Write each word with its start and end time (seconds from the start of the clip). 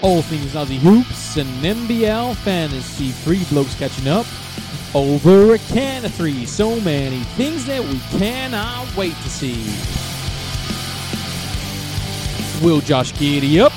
All 0.00 0.22
things 0.22 0.52
Aussie 0.52 0.78
hoops 0.78 1.36
and 1.38 1.48
NBL 1.64 2.36
fantasy. 2.36 3.10
Three 3.10 3.42
blokes 3.50 3.74
catching 3.74 4.06
up 4.06 4.26
over 4.94 5.54
a 5.54 5.58
can 5.58 6.04
of 6.04 6.14
three. 6.14 6.46
So 6.46 6.78
many 6.80 7.18
things 7.36 7.66
that 7.66 7.82
we 7.82 7.98
cannot 8.18 8.94
wait 8.96 9.14
to 9.14 9.28
see. 9.28 9.64
Will 12.64 12.80
Josh 12.80 13.12
Giddey 13.14 13.60
up 13.60 13.72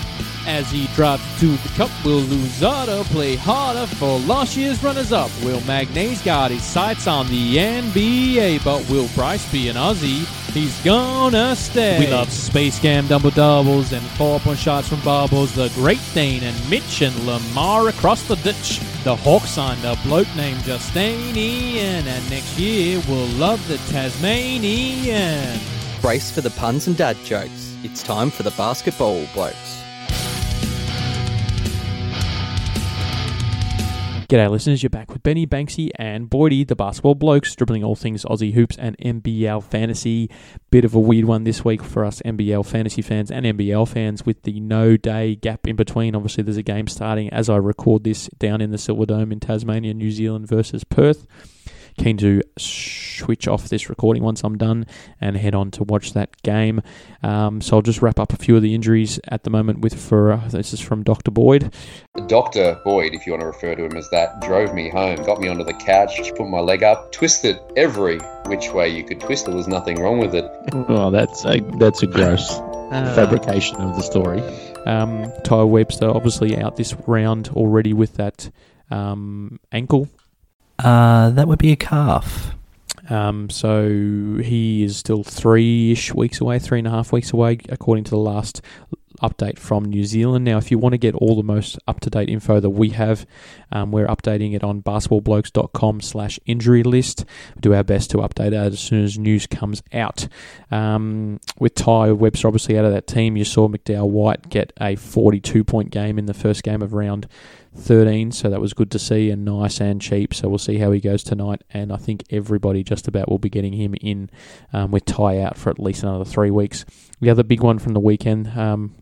as 0.47 0.69
he 0.69 0.85
drives 0.95 1.23
to 1.39 1.47
the 1.47 1.69
cup? 1.69 1.89
Will 2.05 2.21
Louzada 2.21 3.03
play 3.05 3.35
harder 3.35 3.87
for 3.87 4.19
last 4.19 4.55
year's 4.55 4.83
runners 4.83 5.11
up? 5.11 5.31
Will 5.43 5.61
Magnay's 5.61 6.21
got 6.21 6.51
his 6.51 6.63
sights 6.63 7.07
on 7.07 7.27
the 7.29 7.57
NBA, 7.57 8.63
but 8.63 8.87
will 8.89 9.07
Bryce 9.15 9.51
be 9.51 9.69
an 9.69 9.75
Aussie? 9.75 10.40
He's 10.53 10.77
gonna 10.83 11.55
stay. 11.55 11.97
We 11.97 12.07
love 12.07 12.29
Space 12.29 12.77
Cam 12.77 13.07
double 13.07 13.29
doubles 13.29 13.93
and 13.93 14.03
four 14.17 14.39
point 14.41 14.59
shots 14.59 14.89
from 14.89 14.99
bubbles. 14.99 15.55
The 15.55 15.71
Great 15.75 16.01
Dane 16.13 16.43
and 16.43 16.69
Mitch 16.69 17.01
and 17.01 17.15
Lamar 17.25 17.87
across 17.87 18.23
the 18.23 18.35
ditch. 18.37 18.81
The 19.05 19.15
Hawks 19.15 19.51
signed 19.51 19.85
a 19.85 19.95
bloke 20.03 20.27
named 20.35 20.61
Justinian, 20.63 22.05
and 22.05 22.29
next 22.29 22.59
year 22.59 23.01
we'll 23.07 23.27
love 23.37 23.65
the 23.69 23.77
Tasmanian. 23.93 25.59
Brace 26.01 26.29
for 26.29 26.41
the 26.41 26.51
puns 26.51 26.87
and 26.87 26.97
dad 26.97 27.15
jokes. 27.23 27.73
It's 27.83 28.03
time 28.03 28.29
for 28.29 28.43
the 28.43 28.51
basketball 28.51 29.25
blokes. 29.33 29.80
G'day, 34.31 34.49
listeners. 34.49 34.81
You're 34.81 34.89
back 34.89 35.11
with 35.11 35.23
Benny 35.23 35.45
Banksy 35.45 35.89
and 35.97 36.29
Boydie, 36.29 36.65
the 36.65 36.73
basketball 36.73 37.15
blokes, 37.15 37.53
dribbling 37.53 37.83
all 37.83 37.97
things 37.97 38.23
Aussie 38.23 38.53
hoops 38.53 38.77
and 38.77 38.97
NBL 38.99 39.61
fantasy. 39.61 40.29
Bit 40.69 40.85
of 40.85 40.95
a 40.95 40.99
weird 41.01 41.25
one 41.25 41.43
this 41.43 41.65
week 41.65 41.83
for 41.83 42.05
us 42.05 42.21
NBL 42.21 42.65
fantasy 42.65 43.01
fans 43.01 43.29
and 43.29 43.45
NBL 43.45 43.85
fans 43.89 44.25
with 44.25 44.43
the 44.43 44.61
no 44.61 44.95
day 44.95 45.35
gap 45.35 45.67
in 45.67 45.75
between. 45.75 46.15
Obviously, 46.15 46.45
there's 46.45 46.55
a 46.55 46.63
game 46.63 46.87
starting 46.87 47.29
as 47.33 47.49
I 47.49 47.57
record 47.57 48.05
this 48.05 48.29
down 48.39 48.61
in 48.61 48.71
the 48.71 48.77
Silver 48.77 49.05
Dome 49.05 49.33
in 49.33 49.41
Tasmania, 49.41 49.93
New 49.93 50.11
Zealand 50.11 50.47
versus 50.47 50.85
Perth 50.85 51.27
keen 51.97 52.17
to 52.17 52.41
switch 52.57 53.47
off 53.47 53.69
this 53.69 53.89
recording 53.89 54.23
once 54.23 54.43
I'm 54.43 54.57
done 54.57 54.85
and 55.19 55.37
head 55.37 55.55
on 55.55 55.71
to 55.71 55.83
watch 55.83 56.13
that 56.13 56.41
game. 56.43 56.81
Um, 57.23 57.61
so 57.61 57.77
I'll 57.77 57.81
just 57.81 58.01
wrap 58.01 58.19
up 58.19 58.33
a 58.33 58.37
few 58.37 58.55
of 58.55 58.61
the 58.61 58.73
injuries 58.73 59.19
at 59.27 59.43
the 59.43 59.49
moment 59.49 59.79
with 59.79 59.93
for 59.93 60.33
uh, 60.33 60.47
this 60.49 60.73
is 60.73 60.79
from 60.79 61.03
Dr. 61.03 61.31
Boyd. 61.31 61.73
Dr. 62.27 62.79
Boyd, 62.83 63.13
if 63.13 63.25
you 63.25 63.33
want 63.33 63.41
to 63.41 63.47
refer 63.47 63.75
to 63.75 63.85
him 63.85 63.95
as 63.95 64.09
that, 64.09 64.41
drove 64.41 64.73
me 64.73 64.89
home, 64.89 65.17
got 65.23 65.39
me 65.39 65.47
onto 65.47 65.63
the 65.63 65.73
couch, 65.73 66.19
put 66.35 66.47
my 66.47 66.59
leg 66.59 66.83
up, 66.83 67.11
twisted 67.11 67.59
every 67.77 68.19
which 68.47 68.71
way 68.71 68.89
you 68.89 69.03
could 69.03 69.19
twist. 69.19 69.45
There 69.45 69.55
was 69.55 69.67
nothing 69.67 70.01
wrong 70.01 70.19
with 70.19 70.33
it. 70.35 70.45
Oh, 70.73 71.11
that's 71.11 71.45
a 71.45 71.59
that's 71.77 72.01
a 72.03 72.07
gross 72.07 72.51
uh, 72.51 73.13
fabrication 73.15 73.77
of 73.77 73.95
the 73.95 74.01
story. 74.01 74.41
Um, 74.85 75.31
Tai 75.43 75.63
Webster 75.63 76.09
obviously 76.09 76.57
out 76.57 76.75
this 76.75 76.93
round 77.07 77.49
already 77.49 77.93
with 77.93 78.15
that 78.15 78.49
um, 78.89 79.59
ankle 79.71 80.09
uh, 80.83 81.29
that 81.31 81.47
would 81.47 81.59
be 81.59 81.71
a 81.71 81.75
calf. 81.75 82.55
Um, 83.09 83.49
so 83.49 83.87
he 84.41 84.83
is 84.83 84.97
still 84.97 85.23
three 85.23 85.91
ish 85.91 86.13
weeks 86.13 86.39
away, 86.39 86.59
three 86.59 86.79
and 86.79 86.87
a 86.87 86.91
half 86.91 87.11
weeks 87.11 87.33
away, 87.33 87.59
according 87.69 88.05
to 88.05 88.11
the 88.11 88.17
last 88.17 88.61
update 89.21 89.59
from 89.59 89.85
New 89.85 90.03
Zealand. 90.03 90.45
Now, 90.45 90.57
if 90.57 90.71
you 90.71 90.77
want 90.77 90.93
to 90.93 90.97
get 90.97 91.15
all 91.15 91.35
the 91.35 91.43
most 91.43 91.77
up 91.87 91.99
to 92.01 92.09
date 92.09 92.29
info 92.29 92.59
that 92.59 92.69
we 92.69 92.89
have, 92.89 93.25
um, 93.71 93.91
we're 93.91 94.07
updating 94.07 94.55
it 94.55 94.63
on 94.63 94.81
basketballblokes.com 94.81 96.01
slash 96.01 96.39
injury 96.45 96.83
list. 96.83 97.25
We 97.55 97.61
do 97.61 97.73
our 97.73 97.83
best 97.83 98.09
to 98.11 98.17
update 98.17 98.47
it 98.47 98.53
as 98.53 98.79
soon 98.79 99.03
as 99.03 99.17
news 99.17 99.47
comes 99.47 99.83
out. 99.93 100.27
Um, 100.71 101.39
with 101.59 101.75
Tai 101.75 102.13
Webster 102.13 102.47
obviously 102.47 102.77
out 102.77 102.85
of 102.85 102.93
that 102.93 103.07
team, 103.07 103.37
you 103.37 103.45
saw 103.45 103.67
McDowell 103.67 104.09
White 104.09 104.49
get 104.49 104.73
a 104.79 104.95
42 104.95 105.63
point 105.63 105.91
game 105.91 106.17
in 106.17 106.25
the 106.25 106.33
first 106.33 106.63
game 106.63 106.81
of 106.81 106.93
round 106.93 107.27
13, 107.75 108.31
so 108.31 108.49
that 108.49 108.61
was 108.61 108.73
good 108.73 108.91
to 108.91 108.99
see 108.99 109.29
and 109.29 109.45
nice 109.45 109.79
and 109.79 110.01
cheap. 110.01 110.33
So 110.33 110.49
we'll 110.49 110.57
see 110.57 110.77
how 110.77 110.91
he 110.91 110.99
goes 110.99 111.23
tonight, 111.23 111.63
and 111.71 111.91
I 111.91 111.97
think 111.97 112.23
everybody 112.29 112.83
just 112.83 113.07
about 113.07 113.29
will 113.29 113.39
be 113.39 113.49
getting 113.49 113.73
him 113.73 113.95
in 114.01 114.29
um, 114.73 114.91
with 114.91 115.05
Tai 115.05 115.39
out 115.39 115.57
for 115.57 115.69
at 115.69 115.79
least 115.79 116.03
another 116.03 116.25
three 116.25 116.51
weeks. 116.51 116.85
The 117.19 117.29
other 117.29 117.43
big 117.43 117.61
one 117.61 117.79
from 117.79 117.93
the 117.93 117.99
weekend 117.99 118.49
um, 118.57 118.95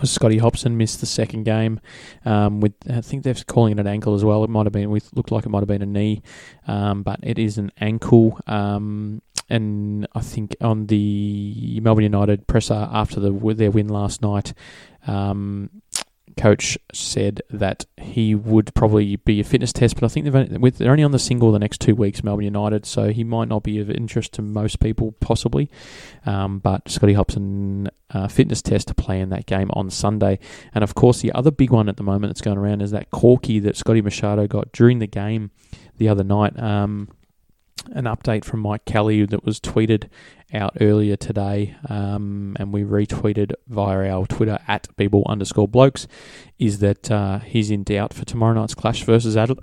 was 0.00 0.10
Scotty 0.10 0.38
Hopson 0.38 0.76
missed 0.76 1.00
the 1.00 1.06
second 1.06 1.44
game 1.44 1.80
um, 2.24 2.60
with 2.60 2.74
I 2.88 3.00
think 3.00 3.22
they're 3.22 3.34
calling 3.46 3.72
it 3.72 3.80
an 3.80 3.86
ankle 3.86 4.14
as 4.14 4.24
well. 4.24 4.44
It 4.44 4.50
might 4.50 4.66
have 4.66 4.72
been 4.72 4.90
we 4.90 5.00
looked 5.14 5.32
like 5.32 5.44
it 5.44 5.50
might 5.50 5.60
have 5.60 5.68
been 5.68 5.82
a 5.82 5.86
knee, 5.86 6.22
um, 6.66 7.02
but 7.02 7.20
it 7.22 7.38
is 7.38 7.58
an 7.58 7.72
ankle. 7.78 8.38
Um, 8.46 9.22
and 9.50 10.06
I 10.14 10.20
think 10.20 10.56
on 10.60 10.86
the 10.86 11.80
Melbourne 11.82 12.04
United 12.04 12.46
presser 12.46 12.88
after 12.92 13.18
the, 13.18 13.54
their 13.54 13.72
win 13.72 13.88
last 13.88 14.22
night, 14.22 14.54
um, 15.08 15.82
coach 16.40 16.78
said 16.92 17.42
that 17.50 17.84
he 17.98 18.34
would 18.34 18.74
probably 18.74 19.16
be 19.16 19.40
a 19.40 19.44
fitness 19.44 19.72
test, 19.72 19.94
but 19.94 20.04
I 20.04 20.08
think 20.08 20.32
with, 20.58 20.78
they're 20.78 20.90
only 20.90 21.04
on 21.04 21.12
the 21.12 21.18
single 21.18 21.52
the 21.52 21.58
next 21.58 21.80
two 21.80 21.94
weeks, 21.94 22.24
Melbourne 22.24 22.44
United, 22.44 22.86
so 22.86 23.10
he 23.10 23.24
might 23.24 23.48
not 23.48 23.62
be 23.62 23.78
of 23.78 23.90
interest 23.90 24.32
to 24.34 24.42
most 24.42 24.80
people, 24.80 25.12
possibly. 25.20 25.70
Um, 26.24 26.58
but 26.58 26.88
Scotty 26.88 27.12
Hopson 27.12 27.88
uh, 28.10 28.28
fitness 28.28 28.62
test 28.62 28.88
to 28.88 28.94
play 28.94 29.20
in 29.20 29.28
that 29.30 29.44
game 29.46 29.70
on 29.74 29.90
Sunday. 29.90 30.38
And 30.74 30.82
of 30.82 30.94
course, 30.94 31.20
the 31.20 31.32
other 31.32 31.50
big 31.50 31.70
one 31.70 31.88
at 31.88 31.98
the 31.98 32.02
moment 32.02 32.30
that's 32.30 32.40
going 32.40 32.58
around 32.58 32.80
is 32.80 32.90
that 32.92 33.10
corky 33.10 33.58
that 33.60 33.76
Scotty 33.76 34.00
Machado 34.00 34.46
got 34.46 34.72
during 34.72 34.98
the 34.98 35.06
game 35.06 35.50
the 35.98 36.08
other 36.08 36.24
night. 36.24 36.58
Um, 36.58 37.08
an 37.92 38.04
update 38.04 38.44
from 38.44 38.60
Mike 38.60 38.84
Kelly 38.84 39.24
that 39.24 39.44
was 39.44 39.60
tweeted 39.60 40.08
out 40.52 40.76
earlier 40.80 41.16
today, 41.16 41.76
um, 41.88 42.56
and 42.58 42.72
we 42.72 42.82
retweeted 42.82 43.52
via 43.68 44.10
our 44.10 44.26
Twitter 44.26 44.58
at 44.66 44.88
bball 44.96 45.24
underscore 45.26 45.68
blokes, 45.68 46.06
is 46.58 46.78
that 46.80 47.10
uh, 47.10 47.38
he's 47.40 47.70
in 47.70 47.84
doubt 47.84 48.12
for 48.12 48.24
tomorrow 48.24 48.54
night's 48.54 48.74
clash 48.74 49.04
versus 49.04 49.36
Adelaide. 49.36 49.60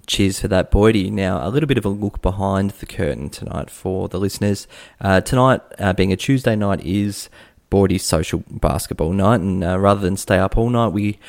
Cheers 0.07 0.39
for 0.41 0.47
that, 0.47 0.71
Boydie. 0.71 1.11
Now, 1.11 1.47
a 1.47 1.49
little 1.49 1.67
bit 1.67 1.77
of 1.77 1.85
a 1.85 1.89
look 1.89 2.21
behind 2.21 2.71
the 2.71 2.85
curtain 2.85 3.29
tonight 3.29 3.69
for 3.69 4.07
the 4.07 4.19
listeners. 4.19 4.67
Uh, 4.99 5.21
tonight, 5.21 5.61
uh, 5.77 5.93
being 5.93 6.11
a 6.11 6.17
Tuesday 6.17 6.55
night, 6.55 6.83
is 6.83 7.29
Boydie's 7.69 8.03
social 8.03 8.43
basketball 8.49 9.13
night, 9.13 9.41
and 9.41 9.63
uh, 9.63 9.77
rather 9.77 10.01
than 10.01 10.17
stay 10.17 10.39
up 10.39 10.57
all 10.57 10.69
night, 10.69 10.89
we 10.89 11.19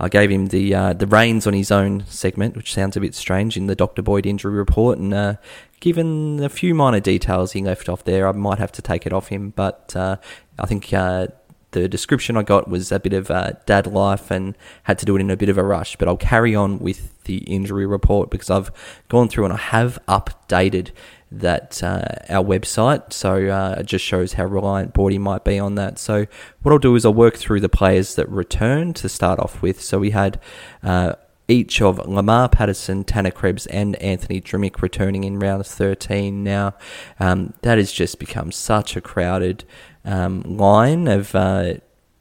I 0.00 0.08
gave 0.08 0.30
him 0.30 0.46
the 0.46 0.74
uh, 0.74 0.92
the 0.92 1.06
reins 1.06 1.46
on 1.46 1.52
his 1.52 1.70
own 1.70 2.04
segment, 2.06 2.56
which 2.56 2.72
sounds 2.72 2.96
a 2.96 3.00
bit 3.00 3.14
strange 3.14 3.56
in 3.56 3.66
the 3.66 3.76
Dr. 3.76 4.02
Boyd 4.02 4.26
injury 4.26 4.54
report. 4.54 4.98
And 4.98 5.14
uh, 5.14 5.34
given 5.80 6.42
a 6.42 6.48
few 6.48 6.74
minor 6.74 7.00
details 7.00 7.52
he 7.52 7.62
left 7.62 7.88
off 7.88 8.04
there, 8.04 8.26
I 8.26 8.32
might 8.32 8.58
have 8.58 8.72
to 8.72 8.82
take 8.82 9.06
it 9.06 9.12
off 9.12 9.28
him. 9.28 9.50
But 9.50 9.94
uh, 9.94 10.16
I 10.58 10.66
think 10.66 10.92
uh, 10.92 11.28
the 11.74 11.88
description 11.88 12.36
I 12.36 12.42
got 12.42 12.68
was 12.68 12.90
a 12.90 12.98
bit 12.98 13.12
of 13.12 13.30
uh, 13.30 13.52
dad 13.66 13.86
life 13.86 14.30
and 14.30 14.56
had 14.84 14.98
to 15.00 15.04
do 15.04 15.16
it 15.16 15.20
in 15.20 15.30
a 15.30 15.36
bit 15.36 15.48
of 15.48 15.58
a 15.58 15.62
rush. 15.62 15.96
But 15.96 16.08
I'll 16.08 16.16
carry 16.16 16.54
on 16.54 16.78
with 16.78 17.22
the 17.24 17.38
injury 17.38 17.84
report 17.84 18.30
because 18.30 18.48
I've 18.48 18.70
gone 19.08 19.28
through 19.28 19.44
and 19.44 19.52
I 19.52 19.58
have 19.58 19.98
updated 20.08 20.92
that 21.30 21.82
uh, 21.82 22.04
our 22.28 22.44
website. 22.44 23.12
So 23.12 23.48
uh, 23.48 23.76
it 23.80 23.86
just 23.86 24.04
shows 24.04 24.34
how 24.34 24.44
reliant 24.44 24.94
Boydie 24.94 25.18
might 25.18 25.44
be 25.44 25.58
on 25.58 25.74
that. 25.74 25.98
So 25.98 26.26
what 26.62 26.72
I'll 26.72 26.78
do 26.78 26.94
is 26.94 27.04
I'll 27.04 27.12
work 27.12 27.36
through 27.36 27.60
the 27.60 27.68
players 27.68 28.14
that 28.14 28.28
returned 28.28 28.96
to 28.96 29.08
start 29.08 29.40
off 29.40 29.60
with. 29.60 29.82
So 29.82 29.98
we 29.98 30.10
had 30.10 30.40
uh, 30.82 31.14
each 31.48 31.82
of 31.82 31.98
Lamar 32.06 32.48
Patterson, 32.48 33.04
Tanner 33.04 33.30
Krebs, 33.30 33.66
and 33.66 33.96
Anthony 33.96 34.40
Drmic 34.40 34.80
returning 34.80 35.24
in 35.24 35.38
round 35.38 35.66
13 35.66 36.42
now. 36.44 36.74
Um, 37.20 37.54
that 37.62 37.78
has 37.78 37.92
just 37.92 38.18
become 38.18 38.52
such 38.52 38.96
a 38.96 39.00
crowded 39.00 39.64
um, 40.04 40.42
line 40.42 41.08
of, 41.08 41.34
uh, 41.34 41.74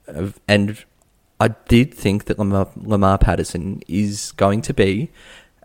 of, 0.07 0.39
and 0.47 0.83
I 1.39 1.49
did 1.67 1.93
think 1.93 2.25
that 2.25 2.39
Lamar, 2.39 2.69
Lamar 2.75 3.17
Patterson 3.17 3.81
is 3.87 4.31
going 4.33 4.61
to 4.63 4.73
be 4.73 5.11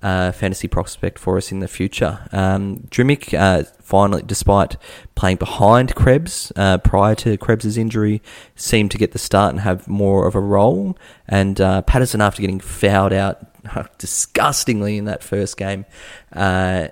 a 0.03 0.33
fantasy 0.33 0.69
prospect 0.69 1.19
for 1.19 1.37
us 1.37 1.51
in 1.51 1.61
the 1.61 1.69
future. 1.69 2.27
Um, 2.33 2.89
Drmic, 2.91 3.35
uh, 3.39 3.65
finally, 3.81 4.23
despite 4.25 4.77
playing 5.15 5.39
behind 5.39 5.95
Krebs 5.95 6.53
uh, 6.57 6.79
prior 6.79 7.15
to 7.17 7.37
Krebs's 7.37 7.77
injury, 7.77 8.23
seemed 8.55 8.91
to 8.93 8.99
get 8.99 9.13
the 9.13 9.19
start 9.19 9.53
and 9.53 9.61
have 9.61 9.89
more 9.89 10.27
of 10.27 10.35
a 10.35 10.41
role. 10.41 10.97
And 11.27 11.61
uh, 11.61 11.83
Patterson, 11.83 12.21
after 12.21 12.41
getting 12.41 12.61
fouled 12.61 13.13
out 13.13 13.99
disgustingly 13.99 14.99
in 14.99 15.05
that 15.07 15.23
first 15.23 15.57
game, 15.57 15.85
uh, 16.33 16.89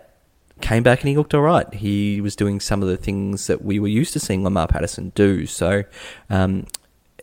came 0.61 0.83
back 0.83 1.01
and 1.01 1.09
he 1.09 1.17
looked 1.17 1.35
all 1.35 1.43
right. 1.43 1.73
He 1.75 2.21
was 2.21 2.35
doing 2.35 2.61
some 2.61 2.83
of 2.83 2.89
the 2.89 2.97
things 2.97 3.47
that 3.47 3.63
we 3.63 3.79
were 3.79 3.89
used 3.89 4.13
to 4.15 4.21
seeing 4.21 4.43
Lamar 4.43 4.67
Patterson 4.67 5.13
do. 5.15 5.47
So 5.47 5.85
um, 6.31 6.67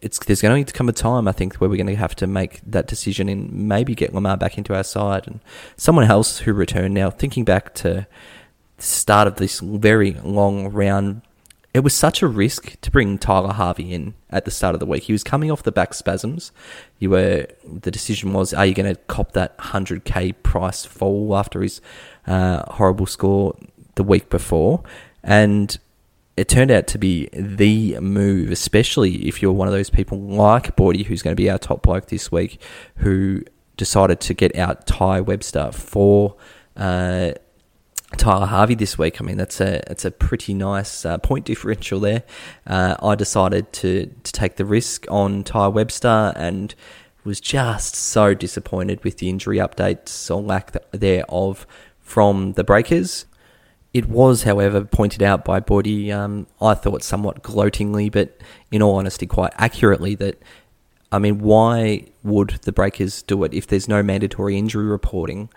it's 0.01 0.19
there's 0.19 0.41
going 0.41 0.65
to 0.65 0.73
come 0.73 0.89
a 0.89 0.93
time 0.93 1.27
I 1.27 1.31
think 1.31 1.55
where 1.55 1.69
we're 1.69 1.77
going 1.77 1.87
to 1.87 1.95
have 1.95 2.15
to 2.17 2.27
make 2.27 2.61
that 2.67 2.87
decision 2.87 3.29
and 3.29 3.51
maybe 3.51 3.95
get 3.95 4.13
Lamar 4.13 4.37
back 4.37 4.57
into 4.57 4.75
our 4.75 4.83
side 4.83 5.27
and 5.27 5.39
someone 5.77 6.05
else 6.05 6.39
who 6.39 6.53
returned. 6.53 6.93
Now 6.93 7.09
thinking 7.09 7.43
back 7.43 7.73
to 7.75 8.05
the 8.77 8.83
start 8.83 9.27
of 9.27 9.35
this 9.37 9.59
very 9.59 10.13
long 10.23 10.67
round. 10.67 11.21
It 11.73 11.83
was 11.83 11.95
such 11.95 12.21
a 12.21 12.27
risk 12.27 12.79
to 12.81 12.91
bring 12.91 13.17
Tyler 13.17 13.53
Harvey 13.53 13.93
in 13.93 14.13
at 14.29 14.45
the 14.45 14.51
start 14.51 14.75
of 14.75 14.79
the 14.79 14.85
week. 14.85 15.03
He 15.03 15.11
was 15.11 15.23
coming 15.23 15.49
off 15.49 15.63
the 15.63 15.71
back 15.71 15.95
spasms. 15.95 16.51
You 16.99 17.09
were 17.09 17.47
the 17.65 17.89
decision 17.89 18.31
was: 18.33 18.53
Are 18.53 18.65
you 18.65 18.75
going 18.75 18.93
to 18.93 19.01
cop 19.07 19.31
that 19.31 19.55
hundred 19.57 20.03
k 20.03 20.33
price 20.33 20.85
fall 20.85 21.35
after 21.35 21.63
his 21.63 21.81
uh, 22.27 22.63
horrible 22.73 23.05
score 23.05 23.55
the 23.95 24.03
week 24.03 24.29
before? 24.29 24.83
And 25.23 25.77
it 26.35 26.47
turned 26.47 26.71
out 26.71 26.87
to 26.87 26.97
be 26.97 27.29
the 27.31 27.99
move, 27.99 28.51
especially 28.51 29.27
if 29.27 29.41
you're 29.41 29.51
one 29.51 29.67
of 29.67 29.73
those 29.73 29.89
people 29.89 30.19
like 30.19 30.75
Bordy, 30.75 31.05
who's 31.05 31.21
going 31.21 31.35
to 31.35 31.41
be 31.41 31.49
our 31.49 31.59
top 31.59 31.83
bloke 31.83 32.07
this 32.07 32.31
week, 32.31 32.59
who 32.97 33.43
decided 33.77 34.19
to 34.21 34.33
get 34.33 34.55
out 34.55 34.87
Tai 34.87 35.21
Webster 35.21 35.71
for 35.71 36.35
uh, 36.75 37.33
Tyler 38.17 38.47
Harvey 38.47 38.75
this 38.75 38.97
week. 38.97 39.21
I 39.21 39.25
mean, 39.25 39.37
that's 39.37 39.61
a 39.61 39.89
it's 39.91 40.05
a 40.05 40.11
pretty 40.11 40.53
nice 40.53 41.05
uh, 41.05 41.19
point 41.19 41.45
differential 41.51 41.99
there. 41.99 42.23
Uh, 42.65 42.95
I 43.01 43.15
decided 43.15 43.71
to 43.73 44.07
to 44.07 44.31
take 44.31 44.55
the 44.55 44.65
risk 44.65 45.05
on 45.09 45.43
Tai 45.43 45.67
Webster 45.67 46.33
and 46.35 46.73
was 47.23 47.39
just 47.39 47.95
so 47.95 48.33
disappointed 48.33 49.03
with 49.03 49.19
the 49.19 49.29
injury 49.29 49.57
updates 49.57 50.29
or 50.29 50.41
lack 50.41 50.75
thereof 50.91 51.65
from 52.13 52.53
the 52.53 52.63
Breakers. 52.63 53.25
It 53.91 54.07
was, 54.07 54.43
however, 54.43 54.85
pointed 54.85 55.23
out 55.23 55.43
by 55.43 55.59
Body, 55.59 56.11
um, 56.11 56.45
I 56.61 56.75
thought 56.75 57.01
somewhat 57.01 57.41
gloatingly, 57.41 58.11
but 58.11 58.37
in 58.71 58.83
all 58.83 58.97
honesty, 58.97 59.25
quite 59.25 59.51
accurately, 59.57 60.13
that, 60.15 60.39
I 61.11 61.17
mean, 61.17 61.39
why 61.39 62.05
would 62.21 62.51
the 62.61 62.71
Breakers 62.71 63.23
do 63.23 63.43
it 63.43 63.51
if 63.55 63.65
there's 63.65 63.87
no 63.87 64.03
mandatory 64.03 64.59
injury 64.59 64.85
reporting? 64.85 65.49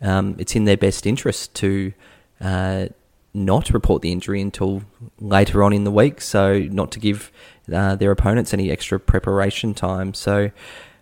Um, 0.00 0.36
it's 0.38 0.54
in 0.54 0.66
their 0.66 0.76
best 0.76 1.04
interest 1.04 1.52
to 1.54 1.92
uh, 2.40 2.86
not 3.32 3.70
report 3.70 4.02
the 4.02 4.12
injury 4.12 4.40
until 4.40 4.82
later 5.18 5.64
on 5.64 5.72
in 5.72 5.82
the 5.82 5.90
week, 5.90 6.20
so 6.20 6.60
not 6.60 6.92
to 6.92 7.00
give 7.00 7.32
uh, 7.72 7.96
their 7.96 8.12
opponents 8.12 8.54
any 8.54 8.70
extra 8.70 9.00
preparation 9.00 9.74
time. 9.74 10.14
So, 10.14 10.52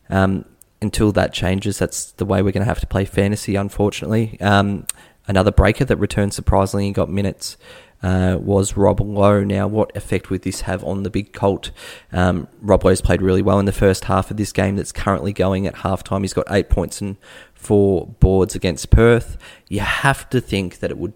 um, 0.08 0.47
until 0.82 1.12
that 1.12 1.32
changes, 1.32 1.79
that's 1.79 2.12
the 2.12 2.25
way 2.25 2.43
we're 2.43 2.52
going 2.52 2.62
to 2.62 2.69
have 2.69 2.81
to 2.81 2.87
play 2.87 3.05
fantasy, 3.05 3.56
unfortunately. 3.56 4.40
Um, 4.40 4.87
Another 5.29 5.52
breaker 5.52 5.84
that 5.84 5.96
returned 5.96 6.34
surprisingly 6.34 6.87
and 6.87 6.94
got 6.94 7.08
minutes 7.08 7.56
uh, 8.02 8.37
was 8.40 8.76
Rob 8.76 9.00
Loe. 9.00 9.44
Now, 9.44 9.69
what 9.69 9.96
effect 9.96 10.31
would 10.31 10.43
this 10.43 10.62
have 10.62 10.82
on 10.82 11.05
the 11.05 11.11
big 11.11 11.32
Colt? 11.32 11.70
Um, 12.11 12.49
Rob 12.61 12.84
Loe's 12.84 13.00
played 13.00 13.23
really 13.23 13.43
well 13.43 13.61
in 13.61 13.64
the 13.67 13.73
first 13.73 14.06
half 14.06 14.32
of 14.32 14.37
this 14.37 14.52
game 14.52 14.75
that's 14.75 14.90
currently 14.90 15.32
going 15.32 15.67
at 15.67 15.76
halftime. 15.76 16.23
He's 16.23 16.32
got 16.32 16.46
eight 16.50 16.69
points 16.69 17.00
and 17.00 17.17
four 17.55 18.08
boards 18.19 18.56
against 18.56 18.90
Perth. 18.90 19.38
You 19.69 19.81
have 19.81 20.29
to 20.31 20.40
think 20.40 20.81
that 20.81 20.90
it 20.90 20.99
would 20.99 21.14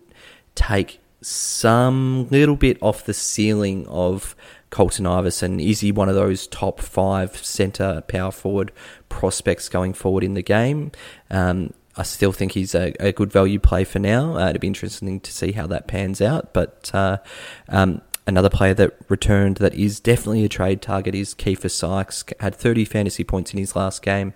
take 0.54 1.00
some 1.20 2.28
little 2.30 2.54
bit 2.54 2.78
off 2.80 3.04
the 3.04 3.14
ceiling 3.14 3.88
of 3.88 4.36
Colton 4.70 5.06
Iverson. 5.06 5.60
Is 5.60 5.80
he 5.80 5.92
one 5.92 6.08
of 6.08 6.14
those 6.14 6.46
top 6.46 6.80
five 6.80 7.36
centre 7.36 8.02
power 8.08 8.30
forward 8.30 8.72
prospects 9.08 9.68
going 9.68 9.92
forward 9.92 10.24
in 10.24 10.34
the 10.34 10.42
game? 10.42 10.92
Um, 11.30 11.72
I 11.96 12.02
still 12.02 12.32
think 12.32 12.52
he's 12.52 12.74
a, 12.74 12.92
a 13.00 13.12
good 13.12 13.32
value 13.32 13.58
play 13.58 13.84
for 13.84 13.98
now. 13.98 14.36
Uh, 14.36 14.50
it'd 14.50 14.60
be 14.60 14.66
interesting 14.66 15.18
to 15.20 15.32
see 15.32 15.52
how 15.52 15.66
that 15.68 15.86
pans 15.86 16.20
out. 16.20 16.52
But 16.52 16.90
uh, 16.92 17.18
um, 17.68 18.02
another 18.26 18.50
player 18.50 18.74
that 18.74 18.94
returned 19.08 19.56
that 19.58 19.74
is 19.74 19.98
definitely 19.98 20.44
a 20.44 20.48
trade 20.48 20.82
target 20.82 21.14
is 21.14 21.34
Keifer 21.34 21.70
Sykes. 21.70 22.24
Had 22.40 22.54
30 22.54 22.84
fantasy 22.84 23.24
points 23.24 23.52
in 23.52 23.58
his 23.58 23.74
last 23.74 24.02
game, 24.02 24.34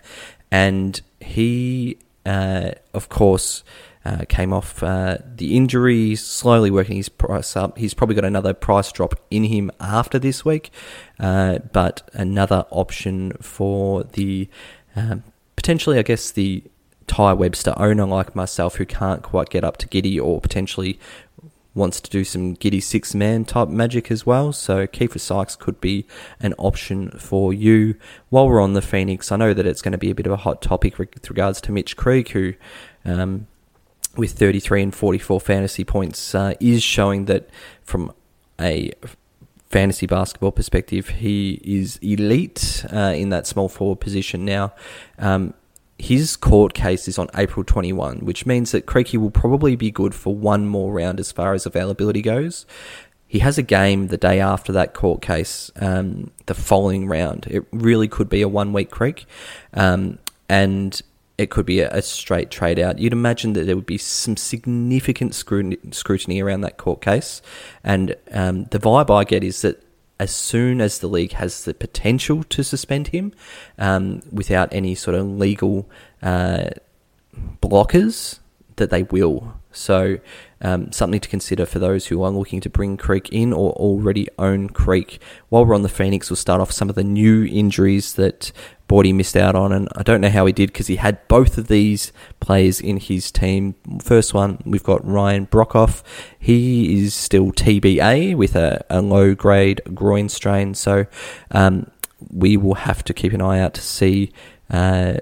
and 0.50 1.00
he, 1.20 1.98
uh, 2.24 2.72
of 2.94 3.08
course. 3.08 3.62
Uh, 4.02 4.24
came 4.30 4.50
off 4.52 4.82
uh, 4.82 5.18
the 5.36 5.56
injury, 5.56 6.16
slowly 6.16 6.70
working 6.70 6.96
his 6.96 7.10
price 7.10 7.54
up. 7.54 7.76
He's 7.76 7.92
probably 7.92 8.14
got 8.14 8.24
another 8.24 8.54
price 8.54 8.90
drop 8.90 9.14
in 9.30 9.44
him 9.44 9.70
after 9.78 10.18
this 10.18 10.42
week, 10.42 10.70
uh, 11.18 11.58
but 11.72 12.08
another 12.14 12.64
option 12.70 13.32
for 13.42 14.04
the 14.04 14.48
um, 14.96 15.22
potentially, 15.56 15.98
I 15.98 16.02
guess, 16.02 16.30
the 16.30 16.64
Tai 17.06 17.34
Webster 17.34 17.74
owner 17.76 18.06
like 18.06 18.34
myself 18.34 18.76
who 18.76 18.86
can't 18.86 19.22
quite 19.22 19.50
get 19.50 19.64
up 19.64 19.76
to 19.78 19.88
Giddey 19.88 20.18
or 20.18 20.40
potentially 20.40 20.98
wants 21.74 22.00
to 22.00 22.10
do 22.10 22.24
some 22.24 22.56
Giddey 22.56 22.82
six 22.82 23.14
man 23.14 23.44
type 23.44 23.68
magic 23.68 24.10
as 24.10 24.24
well. 24.24 24.52
So 24.52 24.86
Keifer 24.86 25.20
Sykes 25.20 25.56
could 25.56 25.80
be 25.80 26.06
an 26.40 26.54
option 26.56 27.10
for 27.10 27.52
you. 27.52 27.96
While 28.28 28.48
we're 28.48 28.60
on 28.60 28.72
the 28.72 28.82
Phoenix, 28.82 29.30
I 29.30 29.36
know 29.36 29.54
that 29.54 29.66
it's 29.66 29.82
going 29.82 29.92
to 29.92 29.98
be 29.98 30.10
a 30.10 30.14
bit 30.14 30.26
of 30.26 30.32
a 30.32 30.36
hot 30.36 30.62
topic 30.62 30.98
with 30.98 31.28
regards 31.28 31.60
to 31.62 31.72
Mitch 31.72 31.96
Creek, 31.96 32.30
who, 32.30 32.54
um, 33.04 33.46
with 34.16 34.32
33 34.32 34.82
and 34.82 34.94
44 34.94 35.40
fantasy 35.40 35.84
points, 35.84 36.34
uh, 36.34 36.54
is 36.60 36.82
showing 36.82 37.26
that 37.26 37.48
from 37.82 38.12
a 38.60 38.92
fantasy 39.70 40.06
basketball 40.06 40.52
perspective, 40.52 41.08
he 41.08 41.60
is 41.64 41.96
elite 42.02 42.84
uh, 42.92 43.14
in 43.16 43.30
that 43.30 43.46
small 43.46 43.68
forward 43.68 44.00
position 44.00 44.44
now. 44.44 44.72
Um, 45.18 45.54
his 45.98 46.36
court 46.36 46.74
case 46.74 47.08
is 47.08 47.18
on 47.18 47.28
April 47.36 47.62
21, 47.62 48.20
which 48.20 48.46
means 48.46 48.72
that 48.72 48.86
Creaky 48.86 49.18
will 49.18 49.30
probably 49.30 49.76
be 49.76 49.90
good 49.90 50.14
for 50.14 50.34
one 50.34 50.66
more 50.66 50.92
round 50.92 51.20
as 51.20 51.30
far 51.30 51.52
as 51.52 51.66
availability 51.66 52.22
goes. 52.22 52.66
He 53.26 53.40
has 53.40 53.58
a 53.58 53.62
game 53.62 54.08
the 54.08 54.16
day 54.16 54.40
after 54.40 54.72
that 54.72 54.94
court 54.94 55.22
case, 55.22 55.70
um, 55.76 56.32
the 56.46 56.54
following 56.54 57.06
round. 57.06 57.46
It 57.48 57.64
really 57.70 58.08
could 58.08 58.28
be 58.28 58.42
a 58.42 58.48
one 58.48 58.72
week 58.72 58.90
creek, 58.90 59.26
um, 59.74 60.18
and 60.48 61.00
it 61.40 61.48
could 61.48 61.64
be 61.64 61.80
a, 61.80 61.90
a, 61.90 62.02
straight 62.02 62.50
trade 62.50 62.78
out. 62.78 62.98
You'd 62.98 63.14
imagine 63.14 63.54
that 63.54 63.64
there 63.64 63.74
would 63.74 63.86
be 63.86 63.96
some 63.96 64.36
significant 64.36 65.34
scrutiny, 65.34 65.78
scrutiny 65.90 66.42
around 66.42 66.60
that 66.60 66.76
court 66.76 67.00
case, 67.00 67.40
and 67.82 68.14
um, 68.30 68.64
the 68.64 68.78
vibe 68.78 69.10
I 69.10 69.24
get 69.24 69.42
is 69.42 69.62
that 69.62 69.82
as 70.18 70.30
soon 70.30 70.82
as 70.82 70.98
the 70.98 71.06
league 71.06 71.32
has 71.32 71.64
the 71.64 71.72
potential 71.72 72.44
to 72.44 72.62
suspend 72.62 73.08
him 73.08 73.32
um, 73.78 74.20
without 74.30 74.68
any 74.70 74.94
sort 74.94 75.14
of 75.14 75.26
legal 75.26 75.88
uh, 76.22 76.68
blockers, 77.62 78.38
that 78.76 78.90
they 78.90 79.04
will. 79.04 79.54
So, 79.72 80.18
um, 80.60 80.92
something 80.92 81.20
to 81.20 81.28
consider 81.28 81.66
for 81.66 81.78
those 81.78 82.06
who 82.06 82.22
are 82.22 82.30
looking 82.30 82.60
to 82.60 82.70
bring 82.70 82.96
Creek 82.96 83.28
in 83.30 83.52
or 83.52 83.72
already 83.72 84.28
own 84.38 84.68
Creek. 84.68 85.20
While 85.48 85.64
we're 85.64 85.74
on 85.74 85.82
the 85.82 85.88
Phoenix, 85.88 86.30
we'll 86.30 86.36
start 86.36 86.60
off 86.60 86.72
some 86.72 86.88
of 86.88 86.94
the 86.94 87.04
new 87.04 87.44
injuries 87.44 88.14
that 88.14 88.52
Bordy 88.88 89.14
missed 89.14 89.36
out 89.36 89.54
on, 89.54 89.72
and 89.72 89.88
I 89.94 90.02
don't 90.02 90.20
know 90.20 90.30
how 90.30 90.46
he 90.46 90.52
did 90.52 90.72
because 90.72 90.88
he 90.88 90.96
had 90.96 91.26
both 91.28 91.56
of 91.56 91.68
these 91.68 92.12
players 92.40 92.80
in 92.80 92.96
his 92.96 93.30
team. 93.30 93.76
First 94.02 94.34
one, 94.34 94.60
we've 94.64 94.82
got 94.82 95.06
Ryan 95.06 95.46
Broekhoff. 95.46 96.02
He 96.38 97.04
is 97.04 97.14
still 97.14 97.52
TBA 97.52 98.34
with 98.34 98.56
a, 98.56 98.84
a 98.90 99.00
low 99.00 99.34
grade 99.36 99.80
groin 99.94 100.28
strain, 100.28 100.74
so 100.74 101.06
um, 101.52 101.88
we 102.30 102.56
will 102.56 102.74
have 102.74 103.04
to 103.04 103.14
keep 103.14 103.32
an 103.32 103.40
eye 103.40 103.60
out 103.60 103.74
to 103.74 103.80
see. 103.80 104.32
Uh, 104.68 105.18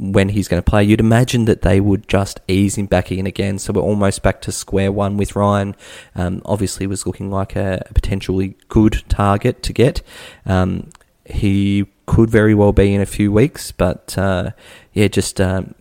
when 0.00 0.30
he's 0.30 0.48
going 0.48 0.62
to 0.62 0.68
play. 0.68 0.82
You'd 0.82 1.00
imagine 1.00 1.44
that 1.44 1.60
they 1.60 1.78
would 1.78 2.08
just 2.08 2.40
ease 2.48 2.76
him 2.76 2.86
back 2.86 3.12
in 3.12 3.26
again. 3.26 3.58
So 3.58 3.74
we're 3.74 3.82
almost 3.82 4.22
back 4.22 4.40
to 4.42 4.52
square 4.52 4.90
one 4.90 5.18
with 5.18 5.36
Ryan. 5.36 5.76
Um, 6.14 6.40
obviously, 6.46 6.86
was 6.86 7.06
looking 7.06 7.30
like 7.30 7.54
a, 7.54 7.84
a, 7.88 7.92
potentially 7.92 8.56
good 8.68 9.04
target 9.08 9.62
to 9.64 9.74
get. 9.74 10.00
Um, 10.46 10.88
he 11.26 11.86
could 12.06 12.30
very 12.30 12.54
well 12.54 12.72
be 12.72 12.94
in 12.94 13.02
a 13.02 13.06
few 13.06 13.30
weeks, 13.30 13.72
but 13.72 14.16
uh, 14.16 14.50
yeah, 14.94 15.08
just 15.08 15.38
um, 15.38 15.74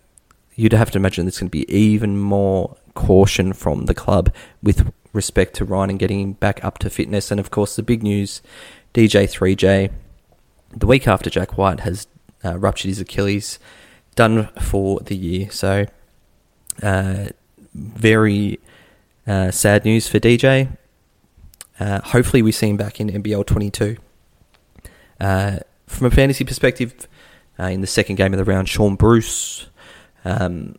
you'd 0.56 0.74
have 0.74 0.92
to 0.92 0.98
imagine 0.98 1.26
there's 1.26 1.40
going 1.40 1.50
to 1.50 1.52
be 1.52 1.74
even 1.74 2.20
more 2.20 2.76
caution 2.96 3.54
from 3.54 3.86
the 3.86 3.94
club 3.94 4.34
with 4.62 4.92
respect 5.14 5.56
to 5.56 5.66
Ryan 5.66 5.92
and 5.92 6.00
getting 6.00 6.20
him 6.20 6.34
back 6.34 6.64
up 6.64 6.78
to 6.80 6.90
fitness. 6.90 7.32
And 7.32 7.40
of 7.40 7.52
course, 7.52 7.78
the 7.78 7.84
big 7.84 8.04
news 8.04 8.42
DJ3J, 8.94 9.92
the 10.76 10.86
week 10.88 11.08
after 11.08 11.30
Jack 11.30 11.58
White 11.58 11.80
has 11.80 12.08
uh, 12.44 12.60
ruptured 12.60 12.90
his 12.90 13.00
Achilles, 13.00 13.60
done 14.20 14.50
for 14.60 15.00
the 15.00 15.16
year. 15.16 15.50
So, 15.50 15.86
uh, 16.84 17.28
very 17.74 18.60
uh, 19.26 19.50
sad 19.50 19.86
news 19.86 20.10
for 20.10 20.20
DJ. 20.20 20.76
Uh, 21.80 22.02
hopefully, 22.02 22.42
we 22.42 22.52
see 22.52 22.68
him 22.68 22.76
back 22.76 23.00
in 23.00 23.10
NBL 23.10 23.46
22. 23.46 23.96
Uh, 25.22 25.60
from 25.88 26.08
a 26.08 26.12
fantasy 26.12 26.44
perspective, 26.44 27.08
uh, 27.58 27.68
in 27.68 27.80
the 27.80 27.88
second 27.88 28.18
game 28.18 28.34
of 28.34 28.38
the 28.38 28.44
round, 28.44 28.68
Sean 28.68 28.98
Bruce 28.98 29.68
um, 30.26 30.76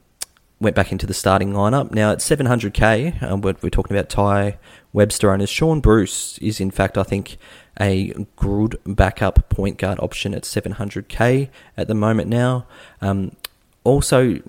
went 0.61 0.77
back 0.77 0.93
into 0.93 1.07
the 1.07 1.15
starting 1.15 1.55
lineup. 1.55 1.93
Now 1.93 2.13
at 2.13 2.19
700k, 2.19 3.23
uh, 3.23 3.37
we're, 3.39 3.57
we're 3.63 3.71
talking 3.71 3.97
about 3.97 4.11
Tai 4.11 4.59
Webster 4.93 5.33
owners. 5.33 5.49
Sean 5.49 5.81
Bruce 5.81 6.37
is, 6.39 6.61
in 6.61 6.71
fact, 6.71 6.99
I 6.99 7.05
think, 7.05 7.39
a 7.81 8.27
good 8.37 8.79
backup 8.85 9.49
point 9.49 9.79
guard 9.79 9.99
option 10.01 10.35
at 10.35 10.43
700k 10.43 11.49
at 11.77 11.89
the 11.89 11.95
moment 11.95 12.29
now. 12.29 12.67
Um, 13.01 13.37
also, 13.85 14.41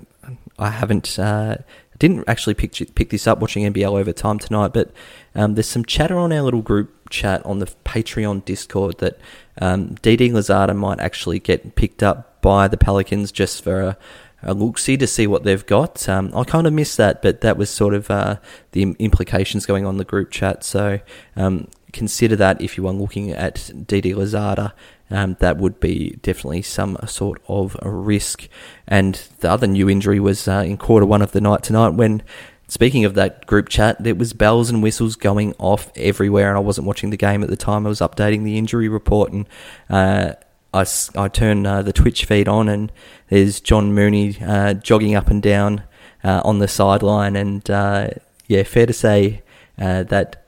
I 0.60 0.70
haven't. 0.70 1.18
Uh, 1.18 1.58
didn't 2.02 2.28
actually 2.28 2.56
pick 2.56 2.74
pick 2.96 3.12
this 3.12 3.28
up 3.28 3.40
watching 3.40 3.72
NBL 3.72 3.92
over 3.92 4.12
time 4.12 4.40
tonight, 4.40 4.74
but 4.74 4.92
um, 5.36 5.54
there's 5.54 5.70
some 5.70 5.86
chatter 5.86 6.18
on 6.18 6.34
our 6.34 6.42
little 6.42 6.64
group 6.64 6.92
chat 7.12 7.46
on 7.46 7.60
the 7.60 7.68
Patreon 7.86 8.44
Discord 8.44 8.98
that 8.98 9.20
um, 9.62 9.90
DD 10.02 10.32
Louzada 10.32 10.76
might 10.76 11.00
actually 11.00 11.38
get 11.38 11.76
picked 11.76 12.02
up 12.02 12.42
by 12.42 12.68
the 12.68 12.76
Pelicans 12.76 13.32
just 13.32 13.64
for 13.64 13.82
a, 13.82 13.98
a 14.42 14.56
look 14.56 14.80
see 14.80 14.98
to 14.98 15.06
see 15.06 15.28
what 15.28 15.44
they've 15.44 15.66
got. 15.68 16.10
Um, 16.10 16.32
I 16.36 16.44
kind 16.44 16.66
of 16.66 16.74
missed 16.74 16.98
that, 16.98 17.22
but 17.22 17.42
that 17.42 17.56
was 17.56 17.70
sort 17.70 17.94
of 17.94 18.10
uh, 18.10 18.38
the 18.72 18.96
implications 18.98 19.68
going 19.68 19.86
on 19.86 19.98
the 19.98 20.04
group 20.04 20.32
chat. 20.32 20.64
So 20.64 21.02
um, 21.36 21.68
consider 21.92 22.36
that 22.38 22.62
if 22.62 22.78
you 22.78 22.88
are 22.88 22.94
looking 22.94 23.32
at 23.32 23.56
DD 23.56 24.16
Louzada. 24.16 24.74
Um, 25.14 25.36
that 25.42 25.58
would 25.58 25.82
be 25.82 26.18
definitely 26.22 26.62
some 26.62 26.98
sort 27.06 27.42
of 27.50 27.76
a 27.82 27.90
risk. 27.90 28.48
And 28.88 29.16
the 29.40 29.52
other 29.52 29.68
new 29.68 29.90
injury 29.90 30.22
was 30.22 30.48
uh, 30.48 30.64
in 30.66 30.78
quarter 30.78 31.06
one 31.06 31.22
of 31.22 31.34
the 31.34 31.42
night 31.42 31.64
tonight 31.64 31.90
when 31.90 32.24
Speaking 32.72 33.04
of 33.04 33.16
that 33.16 33.46
group 33.48 33.68
chat, 33.68 34.02
there 34.02 34.16
was 34.16 34.32
bells 34.32 34.70
and 34.70 34.82
whistles 34.82 35.18
going 35.18 35.54
off 35.60 35.92
everywhere, 35.98 36.48
and 36.48 36.58
I 36.58 36.62
wasn't 36.62 36.88
watching 36.88 37.10
the 37.10 37.18
game 37.18 37.44
at 37.44 37.50
the 37.50 37.58
time. 37.58 37.86
I 37.86 37.90
was 37.90 38.00
updating 38.00 38.46
the 38.46 38.58
injury 38.58 38.88
report, 38.88 39.34
and 39.34 39.46
uh, 39.90 40.36
I, 40.74 40.86
I 41.18 41.28
turn 41.28 41.66
uh, 41.66 41.82
the 41.82 41.92
Twitch 41.92 42.24
feed 42.24 42.48
on, 42.48 42.70
and 42.70 42.90
there's 43.28 43.60
John 43.60 43.94
Mooney 43.94 44.38
uh, 44.42 44.76
jogging 44.76 45.16
up 45.16 45.28
and 45.28 45.44
down 45.44 45.84
uh, 46.24 46.44
on 46.46 46.60
the 46.60 46.68
sideline, 46.70 47.36
and 47.36 47.70
uh, 47.70 48.12
yeah, 48.48 48.64
fair 48.64 48.86
to 48.86 48.94
say 48.94 49.44
uh, 49.78 50.04
that 50.04 50.41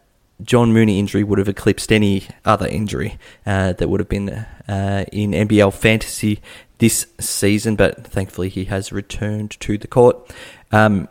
John 0.44 0.74
Mooney 0.74 1.00
injury 1.00 1.24
would 1.24 1.40
have 1.40 1.50
eclipsed 1.50 1.92
any 1.92 2.28
other 2.46 2.68
injury 2.68 3.18
that 3.46 3.88
would 3.88 4.00
have 4.00 4.10
been 4.10 4.30
in 4.68 5.32
NBL 5.32 5.74
fantasy 5.74 6.42
this 6.80 7.08
season, 7.20 7.76
but 7.76 8.06
thankfully 8.06 8.50
he 8.50 8.66
has 8.66 8.92
returned 8.92 9.52
to 9.62 9.78
the 9.78 9.88
court. 9.88 10.34
Um, 10.72 11.08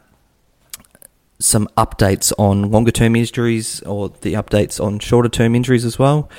some 1.39 1.69
updates 1.77 2.33
on 2.39 2.71
longer 2.71 2.91
term 2.91 3.17
injuries 3.17 3.81
or 3.83 4.11
the 4.21 4.35
updates 4.35 4.83
on 4.83 4.99
shorter 4.99 5.29
term 5.29 5.55
injuries 5.55 5.85
as 5.85 5.99
well. 5.99 6.31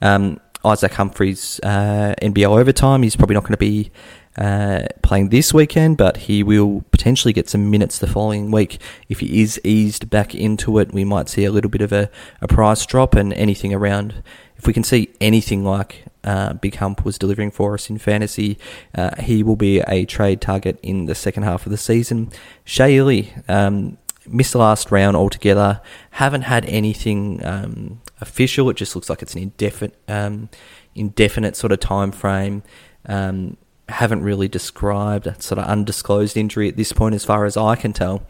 Um, 0.00 0.40
Isaac 0.64 0.92
Humphries, 0.92 1.60
uh, 1.62 2.14
NBL 2.20 2.58
overtime, 2.58 3.02
he's 3.02 3.16
probably 3.16 3.34
not 3.34 3.42
going 3.42 3.52
to 3.52 3.56
be 3.56 3.90
uh, 4.36 4.84
playing 5.02 5.28
this 5.28 5.52
weekend, 5.52 5.96
but 5.96 6.16
he 6.16 6.42
will 6.42 6.84
potentially 6.90 7.32
get 7.32 7.48
some 7.48 7.70
minutes 7.70 7.98
the 7.98 8.06
following 8.06 8.50
week. 8.50 8.80
If 9.08 9.20
he 9.20 9.42
is 9.42 9.60
eased 9.64 10.08
back 10.08 10.34
into 10.34 10.78
it, 10.78 10.92
we 10.92 11.04
might 11.04 11.28
see 11.28 11.44
a 11.44 11.50
little 11.50 11.70
bit 11.70 11.82
of 11.82 11.92
a, 11.92 12.10
a 12.40 12.48
price 12.48 12.86
drop 12.86 13.14
and 13.14 13.32
anything 13.34 13.74
around. 13.74 14.22
If 14.56 14.66
we 14.66 14.72
can 14.72 14.84
see 14.84 15.10
anything 15.20 15.64
like 15.64 16.04
uh, 16.24 16.54
Big 16.54 16.76
Hump 16.76 17.04
was 17.04 17.18
delivering 17.18 17.50
for 17.50 17.74
us 17.74 17.90
in 17.90 17.98
fantasy, 17.98 18.58
uh, 18.94 19.20
he 19.20 19.42
will 19.42 19.56
be 19.56 19.80
a 19.80 20.04
trade 20.04 20.40
target 20.40 20.78
in 20.82 21.06
the 21.06 21.14
second 21.14 21.42
half 21.42 21.66
of 21.66 21.70
the 21.72 21.76
season. 21.76 22.30
Ili, 22.78 23.34
um, 23.48 23.98
missed 24.26 24.52
the 24.52 24.58
last 24.58 24.90
round 24.90 25.16
altogether. 25.16 25.80
Haven't 26.12 26.42
had 26.42 26.64
anything 26.66 27.44
um, 27.44 28.00
official. 28.20 28.70
It 28.70 28.76
just 28.76 28.94
looks 28.94 29.10
like 29.10 29.20
it's 29.20 29.34
an 29.34 29.42
indefinite, 29.42 29.96
um, 30.08 30.48
indefinite 30.94 31.56
sort 31.56 31.72
of 31.72 31.80
time 31.80 32.12
frame. 32.12 32.62
Um, 33.06 33.56
haven't 33.88 34.22
really 34.22 34.48
described 34.48 35.42
sort 35.42 35.58
of 35.58 35.64
undisclosed 35.66 36.36
injury 36.36 36.68
at 36.68 36.76
this 36.76 36.92
point, 36.92 37.14
as 37.14 37.24
far 37.24 37.44
as 37.44 37.56
I 37.56 37.76
can 37.76 37.92
tell. 37.92 38.22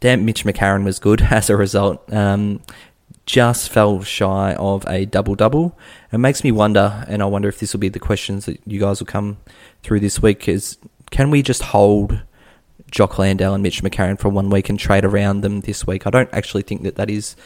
Damn, 0.00 0.24
Mitch 0.24 0.44
McCarron 0.44 0.84
was 0.84 0.98
good 0.98 1.22
as 1.30 1.50
a 1.50 1.56
result. 1.56 2.12
Um, 2.12 2.60
just 3.26 3.68
fell 3.68 4.02
shy 4.02 4.54
of 4.54 4.84
a 4.88 5.04
double 5.04 5.34
double. 5.34 5.78
It 6.12 6.18
makes 6.18 6.42
me 6.42 6.50
wonder, 6.50 7.04
and 7.06 7.22
I 7.22 7.26
wonder 7.26 7.48
if 7.48 7.60
this 7.60 7.72
will 7.72 7.80
be 7.80 7.88
the 7.88 8.00
questions 8.00 8.46
that 8.46 8.60
you 8.66 8.80
guys 8.80 9.00
will 9.00 9.06
come 9.06 9.38
through 9.82 10.00
this 10.00 10.20
week. 10.20 10.48
Is 10.48 10.78
can 11.10 11.30
we 11.30 11.42
just 11.42 11.62
hold 11.62 12.22
Jock 12.90 13.18
Landale 13.18 13.54
and 13.54 13.62
Mitch 13.62 13.82
McCarron 13.82 14.18
for 14.18 14.28
one 14.28 14.50
week 14.50 14.68
and 14.68 14.78
trade 14.78 15.04
around 15.04 15.42
them 15.42 15.60
this 15.60 15.86
week. 15.86 16.06
I 16.06 16.10
don't 16.10 16.32
actually 16.32 16.62
think 16.62 16.82
that 16.82 16.96
that 16.96 17.08
is 17.08 17.36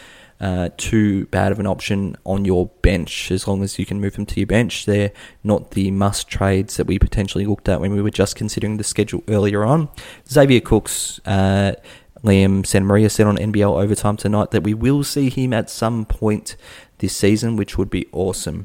uh, 0.40 0.68
too 0.76 1.26
bad 1.26 1.52
of 1.52 1.60
an 1.60 1.66
option 1.66 2.16
on 2.24 2.44
your 2.44 2.66
bench 2.82 3.30
as 3.30 3.46
long 3.46 3.62
as 3.62 3.78
you 3.78 3.86
can 3.86 4.00
move 4.00 4.14
them 4.14 4.26
to 4.26 4.40
your 4.40 4.46
bench. 4.46 4.84
They're 4.84 5.12
not 5.42 5.72
the 5.72 5.90
must 5.90 6.28
trades 6.28 6.76
that 6.76 6.86
we 6.86 6.98
potentially 6.98 7.46
looked 7.46 7.68
at 7.68 7.80
when 7.80 7.92
we 7.94 8.02
were 8.02 8.10
just 8.10 8.36
considering 8.36 8.76
the 8.76 8.84
schedule 8.84 9.22
earlier 9.28 9.64
on. 9.64 9.88
Xavier 10.28 10.60
Cooks. 10.60 11.20
Uh, 11.24 11.74
Liam 12.22 12.62
Santamaria 12.62 13.10
said 13.10 13.26
on 13.26 13.36
NBL 13.36 13.82
Overtime 13.82 14.16
tonight 14.16 14.50
that 14.50 14.62
we 14.62 14.72
will 14.72 15.04
see 15.04 15.28
him 15.28 15.52
at 15.52 15.68
some 15.68 16.06
point 16.06 16.56
this 16.98 17.14
season, 17.14 17.54
which 17.54 17.76
would 17.76 17.90
be 17.90 18.08
awesome. 18.12 18.64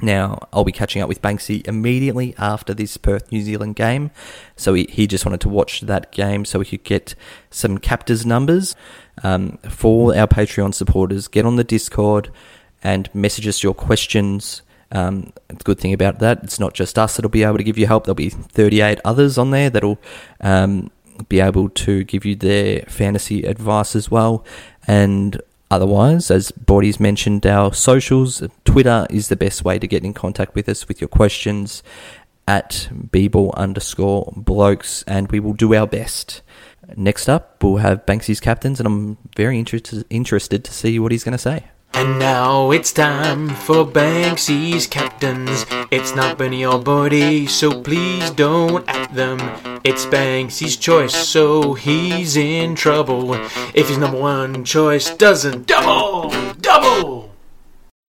Now, 0.00 0.46
I'll 0.52 0.64
be 0.64 0.72
catching 0.72 1.02
up 1.02 1.08
with 1.08 1.20
Banksy 1.20 1.66
immediately 1.66 2.34
after 2.38 2.72
this 2.72 2.96
Perth 2.96 3.32
New 3.32 3.42
Zealand 3.42 3.76
game. 3.76 4.10
So 4.56 4.74
he, 4.74 4.86
he 4.88 5.06
just 5.06 5.26
wanted 5.26 5.40
to 5.42 5.48
watch 5.48 5.80
that 5.82 6.12
game 6.12 6.44
so 6.44 6.60
we 6.60 6.64
could 6.64 6.84
get 6.84 7.14
some 7.50 7.78
captors 7.78 8.24
numbers. 8.24 8.76
Um, 9.22 9.58
for 9.68 10.16
our 10.16 10.26
Patreon 10.26 10.74
supporters, 10.74 11.28
get 11.28 11.46
on 11.46 11.56
the 11.56 11.64
Discord 11.64 12.30
and 12.82 13.12
message 13.14 13.46
us 13.46 13.62
your 13.62 13.74
questions. 13.74 14.62
Um, 14.90 15.32
the 15.48 15.56
good 15.56 15.78
thing 15.78 15.92
about 15.92 16.18
that, 16.20 16.42
it's 16.42 16.60
not 16.60 16.74
just 16.74 16.98
us 16.98 17.16
that'll 17.16 17.30
be 17.30 17.42
able 17.42 17.58
to 17.58 17.64
give 17.64 17.78
you 17.78 17.86
help. 17.86 18.04
There'll 18.04 18.14
be 18.14 18.30
38 18.30 19.00
others 19.04 19.38
on 19.38 19.50
there 19.50 19.70
that'll 19.70 19.98
um, 20.40 20.90
be 21.28 21.40
able 21.40 21.68
to 21.70 22.04
give 22.04 22.24
you 22.24 22.36
their 22.36 22.82
fantasy 22.82 23.42
advice 23.42 23.94
as 23.96 24.10
well. 24.10 24.44
And 24.86 25.40
Otherwise, 25.70 26.30
as 26.30 26.50
Bordy's 26.50 26.98
mentioned, 26.98 27.44
our 27.44 27.74
socials, 27.74 28.42
Twitter 28.64 29.06
is 29.10 29.28
the 29.28 29.36
best 29.36 29.64
way 29.64 29.78
to 29.78 29.86
get 29.86 30.02
in 30.02 30.14
contact 30.14 30.54
with 30.54 30.66
us 30.66 30.88
with 30.88 31.00
your 31.00 31.08
questions 31.08 31.82
at 32.46 32.88
bball 33.10 33.54
underscore 33.54 34.32
blokes, 34.34 35.04
and 35.06 35.30
we 35.30 35.38
will 35.38 35.52
do 35.52 35.74
our 35.74 35.86
best. 35.86 36.40
Next 36.96 37.28
up, 37.28 37.62
we'll 37.62 37.76
have 37.76 38.06
Banksy's 38.06 38.40
captains, 38.40 38.80
and 38.80 38.86
I'm 38.86 39.18
very 39.36 39.58
interested 39.58 40.04
interested 40.10 40.64
to 40.64 40.72
see 40.72 40.98
what 40.98 41.12
he's 41.12 41.24
going 41.24 41.32
to 41.32 41.38
say. 41.38 41.64
And 41.94 42.18
now 42.18 42.70
it's 42.70 42.92
time 42.92 43.48
for 43.48 43.84
Banksy's 43.84 44.86
captains. 44.86 45.66
It's 45.90 46.14
not 46.14 46.38
Benny 46.38 46.64
or 46.64 46.78
Bodie, 46.78 47.46
so 47.46 47.82
please 47.82 48.30
don't 48.30 48.88
at 48.88 49.12
them. 49.14 49.38
It's 49.84 50.06
Banksy's 50.06 50.76
choice, 50.76 51.14
so 51.14 51.74
he's 51.74 52.36
in 52.36 52.74
trouble. 52.74 53.34
If 53.74 53.88
his 53.88 53.98
number 53.98 54.18
one 54.18 54.64
choice 54.64 55.10
doesn't 55.10 55.66
double, 55.66 56.30
double. 56.60 57.34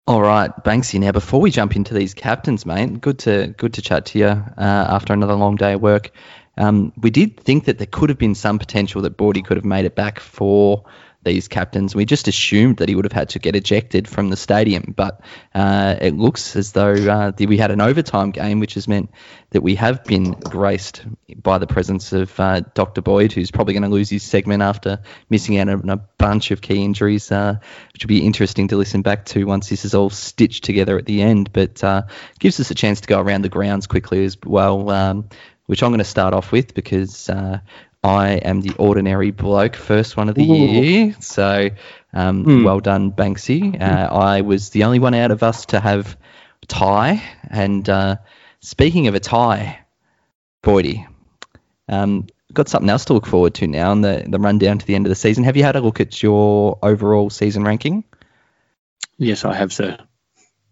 All 0.07 0.23
right, 0.23 0.51
Banksy. 0.65 0.99
Now, 0.99 1.13
before 1.13 1.41
we 1.41 1.51
jump 1.51 1.77
into 1.77 1.93
these 1.93 2.15
captains, 2.15 2.65
mate, 2.65 3.01
good 3.01 3.19
to 3.21 3.49
good 3.59 3.75
to 3.75 3.83
chat 3.83 4.07
to 4.07 4.19
you 4.19 4.27
uh, 4.27 4.45
after 4.57 5.13
another 5.13 5.35
long 5.35 5.57
day 5.57 5.75
of 5.75 5.83
work. 5.83 6.13
Um, 6.59 6.93
we 7.01 7.11
did 7.11 7.39
think 7.39 7.65
that 7.67 7.79
there 7.79 7.87
could 7.87 8.11
have 8.11 8.19
been 8.19 8.35
some 8.35 8.59
potential 8.59 9.03
that 9.03 9.17
Bordy 9.17 9.45
could 9.45 9.57
have 9.57 9.65
made 9.65 9.85
it 9.85 9.95
back 9.95 10.21
for 10.21 10.85
these 11.25 11.49
captains. 11.49 11.95
We 11.95 12.05
just 12.05 12.29
assumed 12.29 12.79
that 12.79 12.89
he 12.89 12.95
would 12.95 13.05
have 13.05 13.13
had 13.13 13.31
to 13.31 13.39
get 13.39 13.57
ejected 13.57 14.07
from 14.07 14.31
the 14.31 14.37
stadium, 14.37 14.95
but 14.97 15.21
uh, 15.55 15.97
it 16.01 16.15
looks 16.15 16.57
as 16.57 16.73
though 16.73 16.93
uh, 16.93 17.33
we 17.39 17.57
had 17.59 17.71
an 17.71 17.81
overtime 17.81 18.31
game, 18.31 18.61
which 18.61 18.75
has 18.75 18.87
meant 18.87 19.11
that 19.51 19.63
we 19.63 19.75
have 19.75 20.05
been 20.05 20.33
graced 20.33 21.05
by 21.37 21.59
the 21.59 21.67
presence 21.67 22.13
of 22.13 22.39
uh, 22.39 22.61
Dr. 22.75 23.03
Boyd, 23.03 23.33
who's 23.33 23.51
probably 23.51 23.75
going 23.75 23.83
to 23.83 23.89
lose 23.89 24.11
his 24.11 24.23
segment 24.23 24.63
after 24.63 25.01
missing 25.29 25.59
out 25.59 25.69
on 25.69 25.91
a 25.91 25.97
bunch 25.97 26.51
of 26.51 26.61
key 26.61 26.85
injuries, 26.85 27.31
uh, 27.33 27.57
which 27.93 28.05
will 28.05 28.09
be 28.09 28.25
interesting 28.25 28.69
to 28.69 28.77
listen 28.77 29.03
back 29.03 29.25
to 29.27 29.45
once 29.45 29.69
this 29.69 29.85
is 29.85 29.95
all 29.95 30.11
stitched 30.11 30.65
together 30.65 30.99
at 30.99 31.07
the 31.07 31.23
end. 31.23 31.53
But 31.53 31.83
uh, 31.83 32.03
gives 32.39 32.61
us 32.61 32.71
a 32.71 32.75
chance 32.75 33.01
to 33.03 33.09
go 33.09 33.21
around 33.21 33.43
the 33.43 33.49
grounds 33.49 33.87
quickly 33.87 34.25
as 34.25 34.37
well. 34.45 34.91
Um, 34.91 35.29
which 35.69 35.83
I'm 35.83 35.91
going 35.91 35.99
to 35.99 36.05
start 36.05 36.33
off 36.33 36.51
with 36.51 36.73
because 36.73 37.29
uh, 37.29 37.61
I 38.03 38.31
am 38.31 38.63
the 38.63 38.75
ordinary 38.79 39.33
bloke, 39.33 39.77
first 39.77 40.17
one 40.17 40.31
of 40.31 40.35
the 40.35 40.51
Ooh. 40.51 40.55
year. 40.55 41.15
So 41.21 41.69
um, 42.15 42.45
mm. 42.45 42.65
well 42.65 42.81
done, 42.81 43.13
Banksy. 43.13 43.79
Uh, 43.79 44.09
I 44.11 44.41
was 44.41 44.71
the 44.71 44.85
only 44.85 44.99
one 44.99 45.13
out 45.13 45.31
of 45.31 45.43
us 45.43 45.67
to 45.67 45.79
have 45.79 46.17
Tai. 46.69 47.23
And 47.51 47.87
uh, 47.87 48.17
speaking 48.61 49.09
of 49.09 49.15
a 49.15 49.21
tie, 49.21 49.81
Boydie, 50.63 51.07
um, 51.87 52.29
got 52.55 52.71
something 52.71 52.89
else 52.89 53.05
to 53.05 53.13
look 53.13 53.27
forward 53.27 53.53
to 53.57 53.67
now 53.67 53.93
in 53.93 54.01
the, 54.01 54.25
the 54.27 54.39
run 54.39 54.57
down 54.57 54.79
to 54.79 54.87
the 54.87 54.95
end 54.95 55.05
of 55.05 55.11
the 55.11 55.17
season. 55.17 55.45
Have 55.45 55.59
you 55.59 55.65
had 55.65 55.77
a 55.77 55.81
look 55.83 56.01
at 56.01 56.23
your 56.23 56.79
overall 56.83 57.29
season 57.29 57.63
ranking? 57.63 58.05
Yes, 59.19 59.45
I 59.45 59.55
have, 59.55 59.71
sir. 59.71 59.99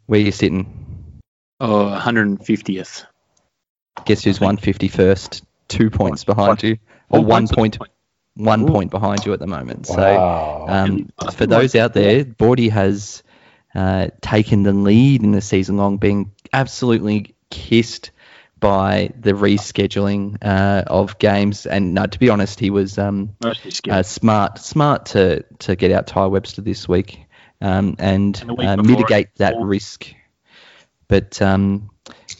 Where 0.06 0.20
are 0.20 0.22
you 0.22 0.32
sitting? 0.32 1.20
Oh, 1.60 1.94
150th. 1.94 3.04
Guess 4.04 4.24
who's 4.24 4.38
151st? 4.38 5.42
Two 5.68 5.90
points 5.90 6.24
behind 6.24 6.62
you. 6.62 6.78
Or 7.08 7.24
one 7.24 7.48
point, 7.48 7.78
one 8.34 8.66
point 8.66 8.90
behind 8.90 9.24
you 9.24 9.32
at 9.32 9.40
the 9.40 9.46
moment. 9.46 9.86
So 9.86 10.66
um, 10.68 11.10
for 11.32 11.46
those 11.46 11.74
out 11.74 11.94
there, 11.94 12.24
Bordy 12.24 12.70
has 12.70 13.22
uh, 13.74 14.08
taken 14.20 14.62
the 14.62 14.72
lead 14.72 15.22
in 15.22 15.32
the 15.32 15.40
season 15.40 15.76
long, 15.76 15.96
being 15.98 16.32
absolutely 16.52 17.34
kissed 17.50 18.10
by 18.58 19.10
the 19.18 19.32
rescheduling 19.32 20.38
uh, 20.42 20.84
of 20.86 21.18
games. 21.18 21.66
And 21.66 21.94
no, 21.94 22.06
to 22.06 22.18
be 22.18 22.30
honest, 22.30 22.58
he 22.58 22.70
was 22.70 22.98
um, 22.98 23.36
uh, 23.88 24.02
smart 24.02 24.58
smart 24.58 25.06
to 25.06 25.44
to 25.60 25.76
get 25.76 25.90
out 25.92 26.06
Tai 26.06 26.26
Webster 26.26 26.62
this 26.62 26.88
week 26.88 27.26
um, 27.60 27.96
and 27.98 28.40
And 28.40 28.80
uh, 28.80 28.82
mitigate 28.82 29.34
that 29.36 29.54
risk. 29.58 30.12
But 31.08 31.40
um, 31.40 31.90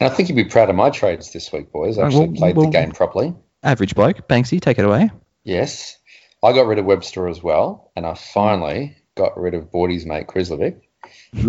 I 0.01 0.09
think 0.09 0.29
you'd 0.29 0.35
be 0.37 0.45
proud 0.45 0.69
of 0.71 0.77
my 0.77 0.91
trades 0.91 1.33
this 1.33 1.53
week, 1.53 1.73
boys. 1.73 1.99
I 1.99 2.03
Oh, 2.03 2.07
actually 2.07 2.27
well- 2.29 2.37
played 2.37 2.57
well- 2.57 2.67
the 2.67 2.73
game 2.73 2.93
properly. 2.93 3.35
average 3.63 3.95
bloke, 3.95 4.29
Banksy, 4.29 4.61
take 4.61 4.79
it 4.79 4.85
away. 4.85 5.11
Yes. 5.45 5.97
I 6.43 6.53
got 6.53 6.67
rid 6.67 6.79
of 6.79 6.85
Webster 6.85 7.29
as 7.29 7.43
well, 7.43 7.91
and 7.97 8.07
I 8.07 8.15
finally 8.15 8.97
got 9.15 9.39
rid 9.41 9.55
of 9.55 9.71
Bordy's 9.73 10.05
mate 10.07 10.27
Krislovic 10.27 10.77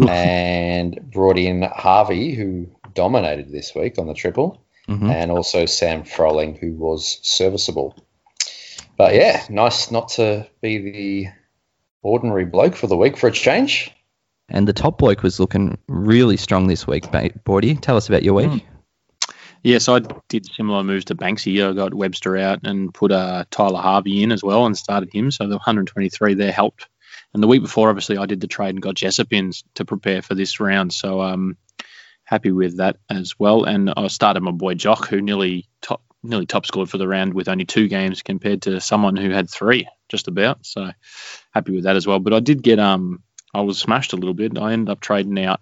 and 0.10 1.00
brought 1.12 1.38
in 1.38 1.62
Harvey, 1.64 2.34
who 2.34 2.68
dominated 2.94 3.52
this 3.52 3.76
week 3.76 4.00
on 4.00 4.08
the 4.08 4.14
triple, 4.14 4.62
Mhm. 4.88 5.12
and 5.12 5.32
also 5.32 5.66
Sam 5.66 6.04
Froling, 6.04 6.56
who 6.56 6.74
was 6.74 7.20
serviceable. 7.22 7.96
But 8.98 9.14
yeah, 9.14 9.44
nice 9.50 9.92
not 9.92 10.10
to 10.14 10.48
be 10.62 10.78
the 10.78 11.28
ordinary 12.02 12.46
bloke 12.46 12.76
for 12.76 12.88
the 12.88 12.98
week 12.98 13.18
for 13.18 13.28
a 13.28 13.32
change. 13.32 13.92
And 14.50 14.68
the 14.68 14.74
top 14.74 14.98
bloke 14.98 15.24
was 15.24 15.40
looking 15.40 15.78
really 15.88 16.38
strong 16.38 16.68
this 16.68 16.88
week, 16.88 17.12
Ba- 17.12 17.32
Bordy. 17.46 17.80
Tell 17.80 17.98
us 17.98 18.08
about 18.08 18.24
your 18.24 18.34
week. 18.34 18.66
Yeah, 19.64 19.80
so 19.80 19.96
I 19.96 20.02
did 20.30 20.46
similar 20.46 20.84
moves 20.84 21.06
to 21.06 21.16
Banksy. 21.16 21.68
I 21.68 21.74
got 21.74 21.94
Webster 21.94 22.38
out 22.38 22.60
and 22.64 22.94
put 22.94 23.12
uh, 23.12 23.44
Tyler 23.52 23.82
Harvey 23.82 24.24
in 24.24 24.32
as 24.32 24.44
well 24.44 24.66
and 24.66 24.78
started 24.78 25.12
him. 25.12 25.32
So 25.32 25.46
the 25.46 25.58
123 25.58 26.36
there 26.36 26.52
helped. 26.52 26.88
And 27.34 27.44
the 27.44 27.48
week 27.48 27.62
before, 27.62 27.90
obviously, 27.90 28.18
I 28.18 28.26
did 28.26 28.40
the 28.40 28.48
trade 28.48 28.70
and 28.70 28.82
got 28.82 28.96
Jessup 28.96 29.34
in 29.34 29.52
to 29.76 29.84
prepare 29.84 30.22
for 30.22 30.36
this 30.36 30.60
round. 30.60 30.94
So 30.94 31.22
um, 31.22 31.58
happy 32.24 32.52
with 32.52 32.78
that 32.78 32.98
as 33.10 33.38
well. 33.38 33.66
And 33.66 33.92
I 33.96 34.08
started 34.08 34.42
my 34.42 34.52
boy 34.52 34.76
Jock, 34.76 35.08
who 35.08 35.22
nearly 35.22 35.68
top 35.82 36.02
nearly 36.24 36.46
top 36.46 36.66
scored 36.66 36.90
for 36.90 36.98
the 36.98 37.08
round 37.08 37.34
with 37.34 37.48
only 37.48 37.66
two 37.66 37.88
games 37.88 38.22
compared 38.22 38.64
to 38.64 38.82
someone 38.82 39.16
who 39.16 39.30
had 39.30 39.50
three, 39.50 39.88
just 40.10 40.28
about. 40.28 40.66
So 40.66 40.92
happy 41.52 41.74
with 41.74 41.84
that 41.84 41.96
as 41.96 42.08
well. 42.08 42.20
But 42.20 42.34
I 42.34 42.40
did 42.40 42.64
get 42.64 42.80
um 42.80 43.22
I 43.54 43.62
was 43.62 43.78
smashed 43.80 44.14
a 44.14 44.18
little 44.18 44.34
bit. 44.34 44.58
I 44.58 44.74
ended 44.74 44.90
up 44.90 45.00
trading 45.00 45.44
out 45.44 45.62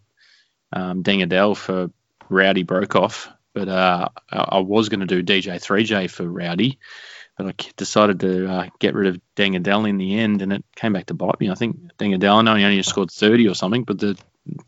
um, 0.74 1.04
Deng 1.04 1.24
Adel 1.24 1.56
for 1.56 1.90
Rowdy 2.30 2.64
Broekhoff 2.64 3.28
but 3.54 3.70
uh, 3.70 4.10
I 4.30 4.38
I 4.38 4.60
was 4.60 4.90
going 4.90 5.00
to 5.00 5.06
do 5.06 5.24
DJ 5.24 5.56
3J 5.56 6.10
for 6.10 6.26
Rowdy, 6.30 6.78
but 7.38 7.48
I 7.48 7.54
decided 7.78 8.20
to 8.20 8.48
uh, 8.52 8.68
get 8.80 8.94
rid 8.96 9.08
of 9.08 9.22
Deng 9.38 9.56
Adel 9.56 9.86
in 9.86 9.98
the 9.98 10.20
end, 10.20 10.42
and 10.42 10.52
it 10.52 10.66
came 10.76 10.92
back 10.92 11.06
to 11.06 11.14
bite 11.14 11.40
me. 11.40 11.50
I 11.50 11.56
think 11.56 11.78
Deng 11.98 12.14
Adel 12.14 12.36
only 12.40 12.66
only 12.66 12.84
scored 12.84 13.12
30 13.12 13.48
or 13.48 13.56
something, 13.56 13.86
but 13.86 13.98
the 13.98 14.18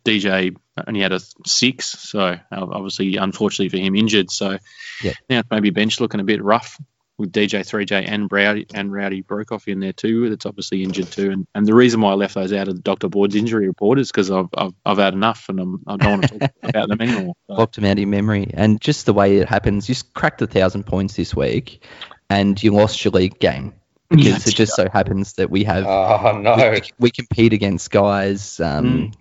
DJ 0.05 0.55
only 0.87 1.01
had 1.01 1.11
a 1.11 1.19
six, 1.45 1.87
so 1.87 2.19
uh, 2.19 2.37
obviously, 2.51 3.17
unfortunately 3.17 3.77
for 3.77 3.83
him, 3.83 3.93
injured. 3.95 4.31
So 4.31 4.57
Yeah. 5.03 5.13
now 5.29 5.41
maybe 5.51 5.69
bench 5.69 5.99
looking 5.99 6.21
a 6.21 6.23
bit 6.23 6.41
rough 6.41 6.79
with 7.17 7.31
DJ 7.31 7.61
3J 7.61 8.05
and 8.07 8.31
Rowdy 8.31 8.67
and 8.73 8.91
Rowdy 8.91 9.23
Broekhoff 9.23 9.67
in 9.67 9.79
there 9.79 9.93
too. 9.93 10.29
That's 10.29 10.45
obviously 10.45 10.83
injured 10.83 11.11
too, 11.11 11.31
and, 11.31 11.47
and 11.55 11.65
the 11.65 11.73
reason 11.73 12.01
why 12.01 12.11
I 12.11 12.15
left 12.15 12.35
those 12.35 12.53
out 12.53 12.67
of 12.67 12.75
the 12.75 12.81
Dr. 12.81 13.09
Boyd's 13.09 13.35
injury 13.35 13.67
report 13.67 13.99
is 13.99 14.11
because 14.11 14.29
I've, 14.31 14.49
I've 14.53 14.73
I've 14.85 14.97
had 14.97 15.13
enough, 15.13 15.49
and 15.49 15.59
I'm, 15.59 15.83
I 15.87 15.97
don't 15.97 16.11
want 16.11 16.23
to 16.23 16.39
talk 16.39 16.51
about 16.63 16.89
them 16.89 17.01
anymore. 17.01 17.33
So. 17.47 17.55
Blocked 17.55 17.75
them 17.75 17.85
out 17.85 17.99
of 17.99 18.07
memory. 18.07 18.51
And 18.53 18.79
just 18.81 19.05
the 19.05 19.13
way 19.13 19.37
it 19.37 19.47
happens, 19.47 19.89
you 19.89 19.95
cracked 20.13 20.41
a 20.41 20.47
thousand 20.47 20.85
points 20.85 21.15
this 21.15 21.35
week 21.35 21.83
and 22.29 22.61
you 22.61 22.71
lost 22.71 23.03
your 23.03 23.11
league 23.11 23.39
game. 23.39 23.73
Because 24.09 24.25
Yeah, 24.25 24.51
it 24.51 24.55
just 24.55 24.73
so 24.73 24.87
happens 24.87 25.33
that 25.33 25.49
we 25.49 25.65
have 25.65 25.85
Oh, 25.85 26.39
no. 26.41 26.71
we, 26.71 26.81
we 26.97 27.11
compete 27.11 27.51
against 27.51 27.91
guys 27.91 28.57
um, 28.61 29.11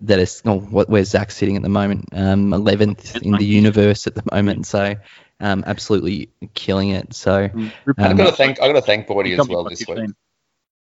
that 0.00 0.18
is 0.18 0.42
oh, 0.44 0.58
what 0.58 0.90
where's 0.90 1.08
Zach 1.08 1.30
sitting 1.30 1.56
at 1.56 1.62
the 1.62 1.70
moment? 1.70 2.10
Um, 2.12 2.50
11th 2.50 3.22
in 3.22 3.32
the 3.32 3.46
universe 3.46 4.06
at 4.06 4.14
the 4.14 4.22
moment. 4.30 4.66
So 4.66 4.96
um, 5.40 5.64
absolutely 5.66 6.30
killing 6.54 6.90
it. 6.90 7.14
So 7.14 7.50
I've 7.98 8.10
Um, 8.10 8.16
got 8.16 8.30
to 8.30 8.32
thank, 8.36 8.60
I've 8.60 8.72
got 8.72 8.80
to 8.80 8.86
thank 8.86 9.06
Bordy 9.06 9.38
as 9.38 9.48
well 9.48 9.64
this 9.64 9.80
15. 9.80 10.06
week. 10.06 10.10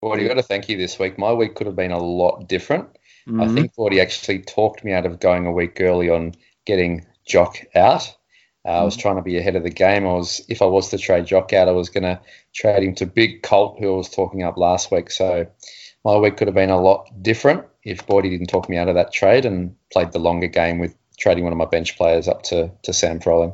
Bordy, 0.02 0.22
I've 0.22 0.28
got 0.28 0.34
to 0.34 0.42
thank 0.42 0.68
you 0.68 0.76
this 0.76 0.98
week. 0.98 1.18
My 1.18 1.32
week 1.32 1.54
could 1.54 1.66
have 1.66 1.76
been 1.76 1.92
a 1.92 1.98
lot 2.02 2.48
different. 2.48 2.88
I 3.28 3.44
Mhm. 3.44 3.54
think 3.54 3.74
Bordy 3.74 4.00
actually 4.00 4.40
talked 4.40 4.84
me 4.84 4.92
out 4.92 5.06
of 5.06 5.20
going 5.20 5.46
a 5.46 5.52
week 5.52 5.80
early 5.80 6.10
on 6.10 6.34
getting 6.64 7.06
Jock 7.24 7.58
out. 7.74 8.14
Uh, 8.64 8.68
I 8.80 8.84
was 8.84 8.96
trying 8.96 9.16
to 9.16 9.22
be 9.22 9.38
ahead 9.38 9.56
of 9.56 9.62
the 9.64 9.70
game. 9.70 10.06
I 10.06 10.12
was, 10.12 10.44
if 10.48 10.60
I 10.62 10.66
was 10.66 10.90
to 10.90 10.98
trade 10.98 11.26
Jock 11.26 11.52
out, 11.52 11.68
I 11.68 11.72
was 11.72 11.88
going 11.88 12.04
to 12.04 12.20
trade 12.52 12.82
him 12.82 12.94
to 12.96 13.06
Big 13.06 13.42
Colt, 13.42 13.78
who 13.80 13.92
I 13.92 13.96
was 13.96 14.08
talking 14.08 14.42
up 14.42 14.56
last 14.56 14.90
week. 14.90 15.10
So 15.10 15.46
my 16.04 16.16
week 16.16 16.36
could 16.36 16.48
have 16.48 16.54
been 16.54 16.70
a 16.70 16.80
lot 16.80 17.10
different 17.22 17.64
if 17.84 18.06
Bordy 18.06 18.30
didn't 18.30 18.48
talk 18.48 18.68
me 18.68 18.76
out 18.76 18.88
of 18.88 18.94
that 18.96 19.12
trade 19.12 19.44
and 19.44 19.76
played 19.92 20.12
the 20.12 20.18
longer 20.20 20.46
game 20.48 20.78
with 20.78 20.96
trading 21.18 21.44
one 21.44 21.52
of 21.52 21.58
my 21.58 21.64
bench 21.64 21.96
players 21.96 22.28
up 22.28 22.42
to, 22.44 22.70
to 22.82 22.92
Sam 22.92 23.20
Froling. 23.20 23.52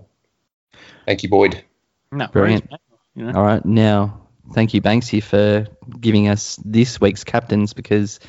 Thank 1.08 1.22
you, 1.22 1.30
Boyd. 1.30 1.64
No, 2.12 2.26
Brilliant. 2.26 2.70
worries. 2.70 2.80
You 3.14 3.24
know? 3.24 3.38
all 3.38 3.42
right, 3.42 3.64
now 3.64 4.28
thank 4.52 4.74
you 4.74 4.82
Banksy 4.82 5.22
for 5.22 5.66
giving 5.98 6.28
us 6.28 6.60
this 6.66 7.00
week's 7.00 7.24
captains 7.24 7.72
because 7.72 8.20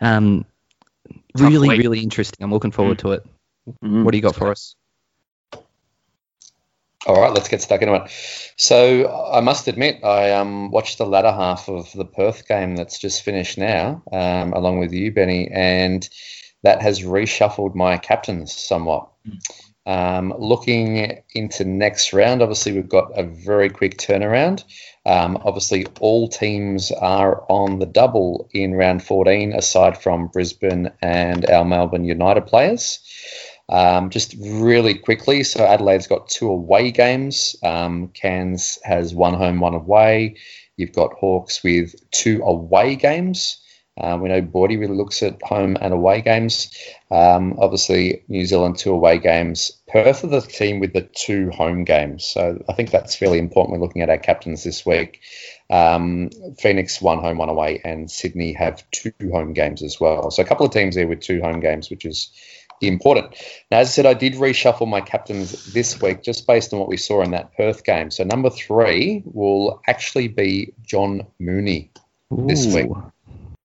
um, 0.00 0.46
really 1.38 1.68
week. 1.68 1.82
really 1.82 2.00
interesting. 2.00 2.42
I'm 2.42 2.50
looking 2.50 2.70
forward 2.70 3.00
to 3.00 3.12
it. 3.12 3.26
Mm. 3.84 4.04
What 4.04 4.12
do 4.12 4.16
you 4.16 4.22
got 4.22 4.34
for 4.34 4.50
us? 4.50 4.74
All 7.06 7.20
right, 7.20 7.34
let's 7.34 7.48
get 7.48 7.60
stuck 7.60 7.82
into 7.82 7.96
it. 7.96 8.10
So 8.56 9.30
I 9.30 9.40
must 9.40 9.68
admit, 9.68 10.02
I 10.02 10.30
um, 10.30 10.70
watched 10.70 10.96
the 10.96 11.04
latter 11.04 11.32
half 11.32 11.68
of 11.68 11.92
the 11.92 12.06
Perth 12.06 12.48
game 12.48 12.76
that's 12.76 12.98
just 12.98 13.24
finished 13.24 13.58
now, 13.58 14.02
um, 14.10 14.54
along 14.54 14.78
with 14.78 14.94
you, 14.94 15.12
Benny, 15.12 15.50
and 15.52 16.08
that 16.62 16.80
has 16.80 17.02
reshuffled 17.02 17.74
my 17.74 17.98
captains 17.98 18.54
somewhat. 18.54 19.10
Um, 19.84 20.32
looking 20.38 21.22
into 21.34 21.64
next 21.64 22.12
round, 22.12 22.42
obviously 22.42 22.72
we've 22.72 22.88
got 22.88 23.18
a 23.18 23.24
very 23.24 23.68
quick 23.68 23.98
turnaround. 23.98 24.64
Um, 25.04 25.38
obviously, 25.44 25.86
all 26.00 26.28
teams 26.28 26.92
are 26.92 27.44
on 27.48 27.80
the 27.80 27.86
double 27.86 28.48
in 28.52 28.74
round 28.74 29.02
14, 29.02 29.52
aside 29.52 30.00
from 30.00 30.28
Brisbane 30.28 30.92
and 31.00 31.48
our 31.50 31.64
Melbourne 31.64 32.04
United 32.04 32.46
players. 32.46 33.00
Um, 33.68 34.10
just 34.10 34.34
really 34.38 34.94
quickly, 34.94 35.42
so 35.44 35.64
Adelaide's 35.64 36.06
got 36.06 36.28
two 36.28 36.50
away 36.50 36.90
games. 36.90 37.56
Um, 37.62 38.08
Cairns 38.08 38.78
has 38.84 39.14
one 39.14 39.34
home, 39.34 39.60
one 39.60 39.74
away. 39.74 40.36
You've 40.76 40.92
got 40.92 41.14
Hawks 41.14 41.64
with 41.64 41.94
two 42.10 42.42
away 42.42 42.96
games. 42.96 43.61
Um, 44.00 44.22
we 44.22 44.30
know 44.30 44.40
Bordy 44.40 44.78
really 44.78 44.96
looks 44.96 45.22
at 45.22 45.42
home 45.42 45.76
and 45.80 45.92
away 45.92 46.22
games. 46.22 46.74
Um, 47.10 47.56
obviously, 47.58 48.24
New 48.26 48.46
Zealand 48.46 48.78
two 48.78 48.92
away 48.92 49.18
games. 49.18 49.72
Perth 49.86 50.24
are 50.24 50.28
the 50.28 50.40
team 50.40 50.80
with 50.80 50.94
the 50.94 51.02
two 51.02 51.50
home 51.50 51.84
games. 51.84 52.24
So 52.24 52.64
I 52.68 52.72
think 52.72 52.90
that's 52.90 53.14
fairly 53.14 53.38
important. 53.38 53.72
We're 53.72 53.86
looking 53.86 54.02
at 54.02 54.08
our 54.08 54.18
captains 54.18 54.64
this 54.64 54.86
week. 54.86 55.20
Um, 55.68 56.30
Phoenix 56.58 57.02
one 57.02 57.18
home, 57.18 57.38
one 57.38 57.50
away, 57.50 57.80
and 57.84 58.10
Sydney 58.10 58.54
have 58.54 58.82
two 58.90 59.12
home 59.30 59.52
games 59.52 59.82
as 59.82 60.00
well. 60.00 60.30
So 60.30 60.42
a 60.42 60.46
couple 60.46 60.64
of 60.64 60.72
teams 60.72 60.94
there 60.94 61.06
with 61.06 61.20
two 61.20 61.42
home 61.42 61.60
games, 61.60 61.90
which 61.90 62.06
is 62.06 62.30
important. 62.80 63.34
Now, 63.70 63.78
as 63.78 63.88
I 63.88 63.90
said, 63.90 64.06
I 64.06 64.14
did 64.14 64.34
reshuffle 64.34 64.88
my 64.88 65.02
captains 65.02 65.72
this 65.72 66.00
week 66.00 66.22
just 66.22 66.46
based 66.46 66.72
on 66.72 66.80
what 66.80 66.88
we 66.88 66.96
saw 66.96 67.22
in 67.22 67.32
that 67.32 67.54
Perth 67.56 67.84
game. 67.84 68.10
So 68.10 68.24
number 68.24 68.50
three 68.50 69.22
will 69.26 69.82
actually 69.86 70.28
be 70.28 70.72
John 70.82 71.26
Mooney 71.38 71.90
this 72.30 72.66
week. 72.74 72.90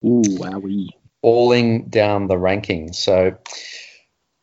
Ooh, 0.04 0.22
wowie. 0.22 0.88
falling 1.22 1.88
down 1.88 2.26
the 2.26 2.34
rankings. 2.34 2.96
So, 2.96 3.38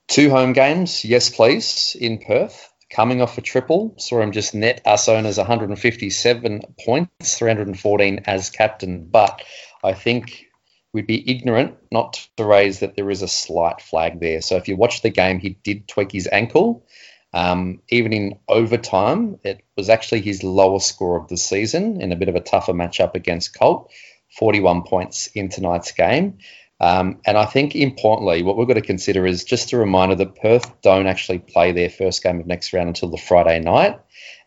two 0.07 0.29
home 0.29 0.53
games, 0.53 1.05
yes, 1.05 1.29
please, 1.29 1.95
in 1.99 2.19
Perth. 2.19 2.69
Coming 2.89 3.21
off 3.21 3.37
a 3.37 3.41
triple, 3.41 3.95
saw 3.97 4.21
him 4.21 4.33
just 4.33 4.53
net 4.53 4.81
us 4.85 5.07
owners 5.07 5.37
157 5.37 6.61
points, 6.83 7.37
314 7.37 8.23
as 8.25 8.49
captain. 8.49 9.07
But 9.09 9.41
I 9.81 9.93
think 9.93 10.45
we'd 10.91 11.07
be 11.07 11.29
ignorant 11.29 11.77
not 11.89 12.27
to 12.35 12.43
raise 12.43 12.79
that 12.79 12.95
there 12.95 13.09
is 13.09 13.21
a 13.21 13.27
slight 13.27 13.81
flag 13.81 14.19
there. 14.19 14.41
So 14.41 14.57
if 14.57 14.67
you 14.67 14.75
watch 14.75 15.01
the 15.01 15.09
game, 15.09 15.39
he 15.39 15.57
did 15.63 15.87
tweak 15.87 16.11
his 16.11 16.27
ankle. 16.29 16.85
Um, 17.33 17.81
even 17.87 18.11
in 18.11 18.39
overtime, 18.49 19.39
it 19.43 19.63
was 19.77 19.89
actually 19.89 20.21
his 20.21 20.43
lowest 20.43 20.89
score 20.89 21.17
of 21.17 21.29
the 21.29 21.37
season 21.37 22.01
in 22.01 22.11
a 22.11 22.17
bit 22.17 22.27
of 22.27 22.35
a 22.35 22.41
tougher 22.41 22.73
matchup 22.73 23.15
against 23.15 23.57
Colt. 23.57 23.89
41 24.37 24.83
points 24.83 25.27
in 25.27 25.49
tonight's 25.49 25.91
game. 25.91 26.39
Um, 26.79 27.21
and 27.25 27.37
I 27.37 27.45
think 27.45 27.75
importantly, 27.75 28.41
what 28.41 28.57
we've 28.57 28.67
got 28.67 28.73
to 28.73 28.81
consider 28.81 29.27
is 29.27 29.43
just 29.43 29.71
a 29.71 29.77
reminder 29.77 30.15
that 30.15 30.35
Perth 30.35 30.81
don't 30.81 31.05
actually 31.05 31.39
play 31.39 31.71
their 31.71 31.89
first 31.89 32.23
game 32.23 32.39
of 32.39 32.47
next 32.47 32.73
round 32.73 32.87
until 32.87 33.09
the 33.09 33.17
Friday 33.17 33.59
night. 33.59 33.99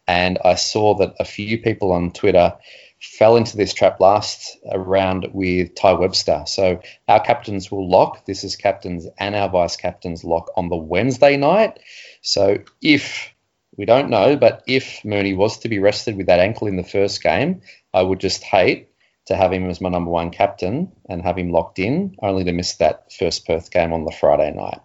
And 0.09 0.39
I 0.45 0.57
saw 0.57 0.97
that 0.97 1.15
a 1.21 1.25
few 1.25 1.59
people 1.59 1.93
on 1.93 2.11
Twitter 2.11 2.55
fell 3.01 3.37
into 3.37 3.57
this 3.57 3.73
trap 3.73 4.01
last 4.01 4.57
round 4.75 5.29
with 5.33 5.75
Tai 5.75 5.93
Webster. 5.95 6.43
So 6.47 6.81
our 7.07 7.21
captains 7.21 7.71
will 7.71 7.89
lock. 7.89 8.25
This 8.27 8.45
is 8.45 8.57
captains 8.57 9.07
and 9.19 9.35
our 9.35 9.49
vice 9.49 9.77
captains 9.77 10.25
lock 10.25 10.51
on 10.57 10.69
the 10.71 10.77
Wednesday 10.77 11.37
night. 11.37 11.79
So 12.23 12.59
if 12.83 13.33
we 13.77 13.85
don't 13.85 14.11
know, 14.11 14.37
but 14.37 14.63
if 14.67 15.05
Mooney 15.05 15.35
was 15.35 15.59
to 15.59 15.69
be 15.69 15.79
rested 15.79 16.17
with 16.17 16.27
that 16.27 16.41
ankle 16.41 16.67
in 16.67 16.77
the 16.77 16.83
first 16.83 17.23
game, 17.23 17.63
I 17.93 18.03
would 18.03 18.21
just 18.21 18.43
hate 18.43 18.89
to 19.27 19.37
have 19.37 19.53
him 19.53 19.69
as 19.71 19.81
my 19.81 19.89
number 19.89 20.11
one 20.11 20.31
captain 20.31 20.93
and 21.09 21.23
have 21.23 21.39
him 21.39 21.51
locked 21.51 21.79
in, 21.79 22.17
only 22.23 22.45
to 22.45 22.53
miss 22.53 22.77
that 22.77 23.13
first 23.13 23.47
Perth 23.47 23.71
game 23.71 23.93
on 23.93 24.05
the 24.05 24.13
Friday 24.13 24.53
night. 24.53 24.81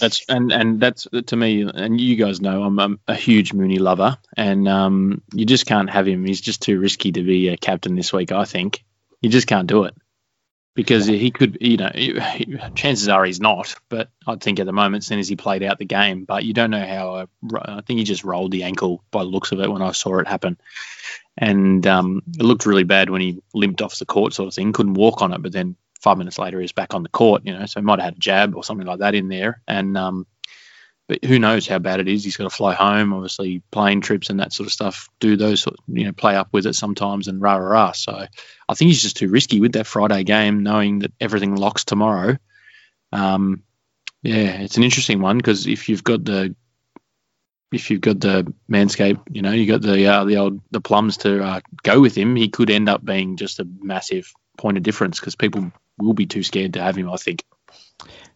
That's 0.00 0.24
and 0.28 0.50
and 0.52 0.80
that's 0.80 1.06
to 1.26 1.36
me, 1.36 1.62
and 1.62 2.00
you 2.00 2.16
guys 2.16 2.40
know 2.40 2.62
I'm, 2.62 2.78
I'm 2.78 3.00
a 3.06 3.14
huge 3.14 3.52
Mooney 3.52 3.78
lover, 3.78 4.16
and 4.36 4.66
um, 4.66 5.22
you 5.34 5.44
just 5.44 5.66
can't 5.66 5.90
have 5.90 6.08
him. 6.08 6.24
He's 6.24 6.40
just 6.40 6.62
too 6.62 6.80
risky 6.80 7.12
to 7.12 7.22
be 7.22 7.48
a 7.48 7.56
captain 7.56 7.94
this 7.94 8.12
week. 8.12 8.32
I 8.32 8.44
think 8.44 8.84
you 9.20 9.28
just 9.28 9.46
can't 9.46 9.68
do 9.68 9.84
it 9.84 9.94
because 10.74 11.06
he 11.06 11.30
could, 11.30 11.58
you 11.60 11.76
know, 11.76 11.90
chances 12.74 13.08
are 13.08 13.24
he's 13.24 13.40
not. 13.40 13.74
But 13.88 14.08
I 14.26 14.36
think 14.36 14.60
at 14.60 14.66
the 14.66 14.72
moment, 14.72 15.10
as 15.10 15.28
he 15.28 15.36
played 15.36 15.62
out 15.62 15.78
the 15.78 15.84
game, 15.84 16.24
but 16.24 16.44
you 16.44 16.54
don't 16.54 16.70
know 16.70 16.84
how. 16.84 17.14
Uh, 17.14 17.26
I 17.54 17.80
think 17.82 17.98
he 17.98 18.04
just 18.04 18.24
rolled 18.24 18.52
the 18.52 18.64
ankle 18.64 19.04
by 19.10 19.20
the 19.20 19.30
looks 19.30 19.52
of 19.52 19.60
it 19.60 19.70
when 19.70 19.82
I 19.82 19.92
saw 19.92 20.18
it 20.18 20.26
happen, 20.26 20.58
and 21.38 21.86
um, 21.86 22.22
it 22.38 22.42
looked 22.42 22.66
really 22.66 22.84
bad 22.84 23.10
when 23.10 23.20
he 23.20 23.42
limped 23.54 23.82
off 23.82 23.98
the 23.98 24.06
court, 24.06 24.34
sort 24.34 24.48
of 24.48 24.54
thing. 24.54 24.72
Couldn't 24.72 24.94
walk 24.94 25.22
on 25.22 25.32
it, 25.32 25.42
but 25.42 25.52
then 25.52 25.76
five 26.00 26.18
minutes 26.18 26.38
later 26.38 26.58
he 26.58 26.62
was 26.62 26.72
back 26.72 26.94
on 26.94 27.02
the 27.02 27.08
court. 27.08 27.42
You 27.44 27.58
know, 27.58 27.66
so 27.66 27.80
he 27.80 27.84
might 27.84 27.98
have 27.98 28.06
had 28.06 28.16
a 28.16 28.20
jab 28.20 28.54
or 28.54 28.64
something 28.64 28.86
like 28.86 29.00
that 29.00 29.14
in 29.14 29.28
there, 29.28 29.62
and 29.66 29.96
um, 29.96 30.26
but 31.08 31.24
who 31.24 31.38
knows 31.38 31.66
how 31.66 31.78
bad 31.78 32.00
it 32.00 32.08
is? 32.08 32.24
He's 32.24 32.36
got 32.36 32.44
to 32.44 32.50
fly 32.50 32.74
home. 32.74 33.12
Obviously, 33.12 33.62
plane 33.70 34.00
trips 34.00 34.30
and 34.30 34.40
that 34.40 34.52
sort 34.52 34.66
of 34.66 34.72
stuff 34.72 35.08
do 35.20 35.36
those 35.36 35.60
sort, 35.60 35.76
you 35.88 36.04
know, 36.04 36.12
play 36.12 36.36
up 36.36 36.48
with 36.52 36.66
it 36.66 36.74
sometimes 36.74 37.28
and 37.28 37.40
rah 37.40 37.56
rah 37.56 37.68
rah. 37.68 37.92
So 37.92 38.26
I 38.68 38.74
think 38.74 38.88
he's 38.88 39.02
just 39.02 39.16
too 39.16 39.28
risky 39.28 39.60
with 39.60 39.72
that 39.72 39.86
Friday 39.86 40.24
game, 40.24 40.62
knowing 40.62 41.00
that 41.00 41.12
everything 41.20 41.56
locks 41.56 41.84
tomorrow. 41.84 42.38
Um, 43.12 43.62
yeah, 44.22 44.60
it's 44.60 44.76
an 44.76 44.84
interesting 44.84 45.20
one 45.20 45.36
because 45.36 45.66
if 45.66 45.88
you've 45.88 46.04
got 46.04 46.24
the 46.24 46.54
if 47.72 47.90
you've 47.90 48.00
got 48.00 48.20
the 48.20 48.52
manscape, 48.70 49.20
you 49.30 49.42
know, 49.42 49.52
you 49.52 49.66
got 49.66 49.82
the 49.82 50.06
uh, 50.06 50.24
the 50.24 50.36
old 50.36 50.60
the 50.70 50.80
plums 50.80 51.18
to 51.18 51.42
uh, 51.42 51.60
go 51.82 52.00
with 52.00 52.16
him, 52.16 52.36
he 52.36 52.48
could 52.48 52.70
end 52.70 52.88
up 52.88 53.04
being 53.04 53.36
just 53.36 53.60
a 53.60 53.66
massive 53.80 54.32
point 54.58 54.76
of 54.76 54.82
difference 54.82 55.18
because 55.20 55.36
people 55.36 55.72
will 55.98 56.14
be 56.14 56.26
too 56.26 56.42
scared 56.42 56.74
to 56.74 56.82
have 56.82 56.96
him. 56.96 57.10
I 57.10 57.16
think. 57.16 57.44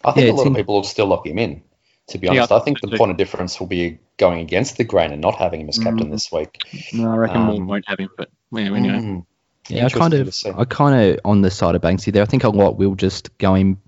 I 0.04 0.12
think 0.12 0.26
Yeah, 0.26 0.32
a 0.32 0.34
lot 0.34 0.42
it's 0.42 0.50
of 0.50 0.56
people 0.56 0.74
will 0.76 0.84
still 0.84 1.06
lock 1.06 1.26
him 1.26 1.38
in. 1.38 1.62
To 2.10 2.18
be 2.18 2.28
honest, 2.28 2.52
I 2.52 2.56
I 2.56 2.60
think 2.60 2.78
think 2.80 2.92
the 2.92 2.98
point 2.98 3.10
of 3.10 3.16
difference 3.16 3.58
will 3.58 3.66
be 3.66 3.98
going 4.16 4.40
against 4.40 4.76
the 4.76 4.84
grain 4.84 5.10
and 5.10 5.20
not 5.20 5.34
having 5.36 5.60
him 5.60 5.68
as 5.68 5.78
captain 5.78 6.06
Mm. 6.08 6.12
this 6.12 6.30
week. 6.30 6.56
No, 6.92 7.10
I 7.10 7.16
reckon 7.16 7.36
Um, 7.38 7.46
more 7.46 7.64
won't 7.64 7.88
have 7.88 7.98
him, 7.98 8.10
but 8.16 8.30
yeah, 8.52 8.70
we 8.70 8.80
know. 8.80 8.98
Mm. 9.00 9.26
Yeah, 9.68 9.86
I 9.86 9.88
kind 9.88 10.14
of. 10.14 10.32
I 10.56 10.64
kind 10.64 11.10
of 11.10 11.20
on 11.24 11.42
the 11.42 11.50
side 11.50 11.74
of 11.74 11.82
Banksy 11.82 12.12
there. 12.12 12.22
I 12.22 12.26
think 12.26 12.44
a 12.44 12.48
lot 12.50 12.78
will 12.78 12.94
just 12.94 13.36
go 13.38 13.54
him 13.54 13.78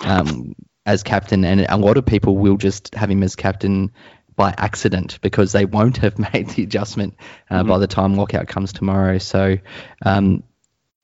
um, 0.00 0.54
as 0.86 1.02
captain, 1.02 1.44
and 1.44 1.60
a 1.68 1.76
lot 1.76 1.98
of 1.98 2.06
people 2.06 2.38
will 2.38 2.56
just 2.56 2.94
have 2.94 3.10
him 3.10 3.22
as 3.22 3.36
captain 3.36 3.92
by 4.38 4.54
accident 4.56 5.18
because 5.20 5.52
they 5.52 5.66
won't 5.66 5.98
have 5.98 6.18
made 6.32 6.48
the 6.50 6.62
adjustment 6.62 7.14
uh, 7.50 7.64
by 7.64 7.76
the 7.76 7.88
time 7.88 8.14
lockout 8.14 8.46
comes 8.46 8.72
tomorrow. 8.72 9.18
So, 9.18 9.58
um, 10.06 10.44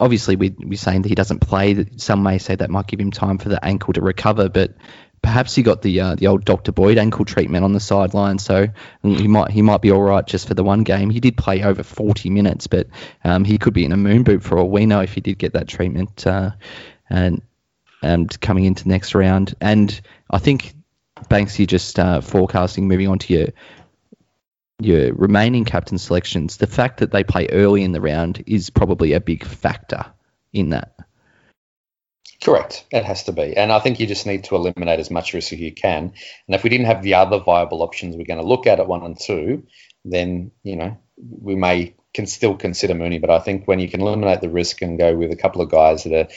obviously, 0.01 0.37
we, 0.37 0.55
we're 0.59 0.79
saying 0.79 1.03
that 1.03 1.09
he 1.09 1.14
doesn't 1.14 1.40
play. 1.40 1.85
Some 1.97 2.23
may 2.23 2.38
say 2.38 2.55
that 2.55 2.70
might 2.70 2.87
give 2.87 3.01
him 3.01 3.11
time 3.11 3.37
for 3.37 3.51
the 3.51 3.62
ankle 3.62 3.92
to 3.92 4.01
recover, 4.01 4.49
but 4.49 4.75
perhaps 5.20 5.55
he 5.55 5.62
got 5.62 5.83
the 5.83 6.01
uh, 6.01 6.14
the 6.14 6.29
old 6.29 6.44
Dr. 6.44 6.70
Boyd 6.70 6.97
ankle 6.97 7.25
treatment 7.25 7.64
on 7.64 7.73
the 7.73 7.81
sideline, 7.81 8.38
so 8.38 8.68
he 9.03 9.27
might 9.27 9.51
he 9.51 9.62
might 9.62 9.83
be 9.83 9.90
all 9.90 10.03
right 10.03 10.25
just 10.25 10.47
for 10.47 10.55
the 10.55 10.64
one 10.64 10.85
game. 10.85 11.11
He 11.11 11.20
did 11.20 11.37
play 11.37 11.62
over 11.62 11.83
40 11.83 12.31
minutes, 12.31 12.68
but 12.68 12.87
um, 13.25 13.44
he 13.44 13.59
could 13.59 13.75
be 13.75 13.85
in 13.85 13.92
a 13.92 13.97
moon 13.97 14.23
boot 14.23 14.44
for 14.44 14.59
all 14.59 14.70
we 14.70 14.87
know 14.87 15.01
if 15.01 15.12
he 15.12 15.20
did 15.20 15.38
get 15.38 15.55
that 15.55 15.66
treatment 15.66 16.27
uh, 16.27 16.53
and 17.11 17.42
and 18.01 18.40
coming 18.40 18.64
into 18.64 18.88
next 18.88 19.14
round. 19.14 19.55
And 19.61 20.01
I 20.31 20.38
think 20.38 20.75
Banksy 21.29 21.66
just 21.66 21.98
uh, 21.98 22.20
forecasting 22.20 22.88
moving 22.88 23.09
on 23.09 23.18
to 23.20 23.33
your 23.33 23.48
your 24.81 25.14
remaining 25.14 25.64
captain 25.64 25.98
selections. 25.98 26.57
The 26.57 26.66
fact 26.66 26.98
that 26.98 27.12
they 27.12 27.22
play 27.22 27.48
early 27.50 27.85
in 27.85 27.92
the 27.92 28.00
round 28.00 28.42
is 28.46 28.70
probably 28.70 29.12
a 29.12 29.20
big 29.20 29.44
factor 29.44 30.05
in 30.53 30.70
that. 30.70 30.96
Correct. 32.42 32.85
It 32.90 33.05
has 33.05 33.24
to 33.24 33.33
be. 33.33 33.57
And 33.57 33.72
I 33.72 33.79
think 33.79 34.00
you 34.00 34.07
just 34.07 34.27
need 34.27 34.44
to 34.44 34.57
eliminate 34.57 34.98
as 34.98 35.11
much 35.11 35.33
risk 35.33 35.53
as 35.53 35.61
you 35.61 35.72
can. 35.72 36.12
And 36.46 36.55
if 36.55 36.62
we 36.62 36.70
didn't 36.70 36.87
have 36.87 37.03
the 37.03 37.14
other 37.14 37.38
viable 37.38 37.83
options 37.83 38.16
we're 38.16 38.24
going 38.24 38.40
to 38.40 38.46
look 38.46 38.66
at 38.66 38.81
at 38.81 38.88
one 38.88 39.03
and 39.03 39.18
two, 39.18 39.66
then, 40.05 40.50
you 40.62 40.77
know, 40.77 40.98
we 41.16 41.55
may 41.55 41.94
can 42.12 42.27
still 42.27 42.57
consider 42.57 42.94
Mooney. 42.94 43.18
But 43.18 43.31
I 43.31 43.38
think 43.38 43.66
when 43.66 43.79
you 43.79 43.88
can 43.88 44.00
eliminate 44.00 44.40
the 44.40 44.50
risk 44.50 44.83
and 44.83 44.98
go 44.98 45.16
with 45.16 45.31
a 45.31 45.37
couple 45.37 45.62
of 45.62 45.70
guys 45.70 46.05
that 46.05 46.12
are 46.12 46.29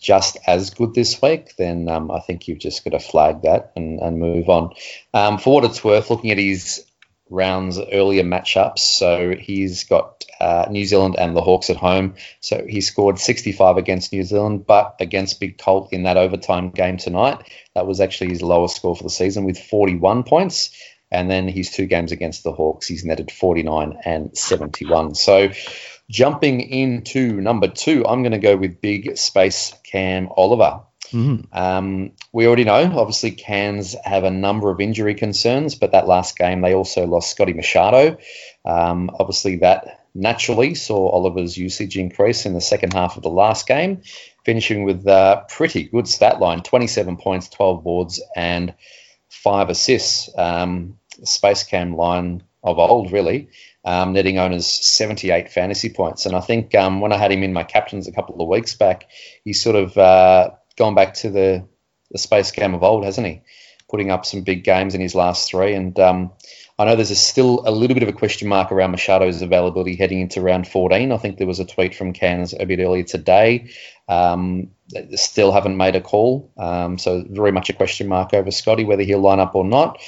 just 0.00 0.36
as 0.46 0.70
good 0.70 0.94
this 0.94 1.20
week, 1.20 1.54
then 1.56 1.88
um, 1.88 2.10
I 2.10 2.20
think 2.20 2.48
you've 2.48 2.58
just 2.58 2.84
got 2.84 2.90
to 2.90 2.98
flag 2.98 3.42
that 3.42 3.72
and, 3.76 4.00
and 4.00 4.18
move 4.18 4.48
on. 4.48 4.74
Um, 5.14 5.38
for 5.38 5.54
what 5.54 5.64
it's 5.64 5.82
worth, 5.82 6.10
looking 6.10 6.30
at 6.30 6.38
his 6.38 6.84
rounds 7.28 7.78
earlier 7.78 8.22
matchups, 8.22 8.78
so 8.78 9.34
he's 9.34 9.84
got 9.84 10.24
uh, 10.40 10.66
New 10.70 10.84
Zealand 10.84 11.16
and 11.18 11.36
the 11.36 11.40
Hawks 11.40 11.70
at 11.70 11.76
home. 11.76 12.14
So 12.40 12.64
he 12.68 12.80
scored 12.80 13.18
65 13.18 13.78
against 13.78 14.12
New 14.12 14.22
Zealand, 14.22 14.66
but 14.66 14.96
against 15.00 15.40
Big 15.40 15.58
Colt 15.58 15.92
in 15.92 16.04
that 16.04 16.16
overtime 16.16 16.70
game 16.70 16.98
tonight, 16.98 17.50
that 17.74 17.86
was 17.86 18.00
actually 18.00 18.30
his 18.30 18.42
lowest 18.42 18.76
score 18.76 18.96
for 18.96 19.02
the 19.02 19.10
season 19.10 19.44
with 19.44 19.58
41 19.58 20.24
points. 20.24 20.70
And 21.10 21.30
then 21.30 21.46
his 21.46 21.70
two 21.70 21.86
games 21.86 22.10
against 22.10 22.42
the 22.42 22.52
Hawks, 22.52 22.88
he's 22.88 23.04
netted 23.04 23.30
49 23.30 23.98
and 24.04 24.36
71. 24.36 25.14
So 25.14 25.50
jumping 26.08 26.60
into 26.60 27.40
number 27.40 27.68
two, 27.68 28.06
I'm 28.06 28.22
going 28.22 28.32
to 28.32 28.38
go 28.38 28.56
with 28.56 28.80
big 28.80 29.16
space 29.16 29.74
Cam 29.84 30.28
Oliver. 30.36 30.80
Mm. 31.12 31.46
Um, 31.52 32.12
we 32.32 32.46
already 32.46 32.64
know, 32.64 32.98
obviously, 32.98 33.30
Cairns 33.30 33.94
have 34.04 34.24
a 34.24 34.30
number 34.30 34.70
of 34.70 34.80
injury 34.80 35.14
concerns, 35.14 35.74
but 35.74 35.92
that 35.92 36.08
last 36.08 36.36
game 36.36 36.60
they 36.60 36.74
also 36.74 37.06
lost 37.06 37.30
Scotty 37.30 37.52
Machado. 37.52 38.18
Um, 38.64 39.10
obviously, 39.18 39.56
that 39.56 40.06
naturally 40.14 40.74
saw 40.74 41.08
Oliver's 41.10 41.56
usage 41.56 41.96
increase 41.96 42.46
in 42.46 42.54
the 42.54 42.60
second 42.60 42.92
half 42.92 43.16
of 43.16 43.22
the 43.22 43.30
last 43.30 43.66
game, 43.66 44.02
finishing 44.44 44.84
with 44.84 45.06
a 45.06 45.44
pretty 45.48 45.84
good 45.84 46.08
stat 46.08 46.40
line 46.40 46.62
27 46.62 47.16
points, 47.18 47.48
12 47.48 47.84
boards, 47.84 48.20
and 48.34 48.74
five 49.28 49.68
assists. 49.68 50.30
Um, 50.36 50.98
Space 51.24 51.62
Cam 51.62 51.96
line 51.96 52.42
of 52.62 52.78
old, 52.78 53.12
really. 53.12 53.48
Um, 53.86 54.12
netting 54.14 54.38
owners 54.38 54.66
78 54.66 55.52
fantasy 55.52 55.90
points. 55.90 56.26
And 56.26 56.34
I 56.34 56.40
think 56.40 56.74
um, 56.74 57.00
when 57.00 57.12
I 57.12 57.16
had 57.16 57.30
him 57.30 57.44
in 57.44 57.52
my 57.52 57.62
captains 57.62 58.08
a 58.08 58.12
couple 58.12 58.42
of 58.42 58.48
weeks 58.48 58.74
back, 58.74 59.08
he's 59.44 59.62
sort 59.62 59.76
of 59.76 59.96
uh, 59.96 60.50
gone 60.76 60.96
back 60.96 61.14
to 61.14 61.30
the, 61.30 61.68
the 62.10 62.18
Space 62.18 62.50
game 62.50 62.74
of 62.74 62.82
old, 62.82 63.04
hasn't 63.04 63.26
he? 63.28 63.42
Putting 63.88 64.10
up 64.10 64.26
some 64.26 64.42
big 64.42 64.64
games 64.64 64.96
in 64.96 65.00
his 65.00 65.14
last 65.14 65.48
three. 65.48 65.74
And 65.74 65.96
um, 66.00 66.32
I 66.78 66.84
know 66.84 66.94
there's 66.94 67.10
a 67.10 67.16
still 67.16 67.62
a 67.64 67.70
little 67.70 67.94
bit 67.94 68.02
of 68.02 68.08
a 68.08 68.12
question 68.12 68.48
mark 68.48 68.70
around 68.70 68.92
Machado's 68.92 69.40
availability 69.40 69.96
heading 69.96 70.20
into 70.20 70.42
round 70.42 70.68
14. 70.68 71.10
I 71.10 71.16
think 71.16 71.38
there 71.38 71.46
was 71.46 71.60
a 71.60 71.64
tweet 71.64 71.94
from 71.94 72.12
Cairns 72.12 72.54
a 72.58 72.66
bit 72.66 72.80
earlier 72.80 73.02
today. 73.02 73.70
Um, 74.08 74.72
still 75.14 75.52
haven't 75.52 75.78
made 75.78 75.96
a 75.96 76.02
call. 76.02 76.52
Um, 76.58 76.98
so 76.98 77.24
very 77.28 77.50
much 77.50 77.70
a 77.70 77.72
question 77.72 78.08
mark 78.08 78.34
over 78.34 78.50
Scotty, 78.50 78.84
whether 78.84 79.04
he'll 79.04 79.20
line 79.20 79.40
up 79.40 79.54
or 79.54 79.64
not. 79.64 79.98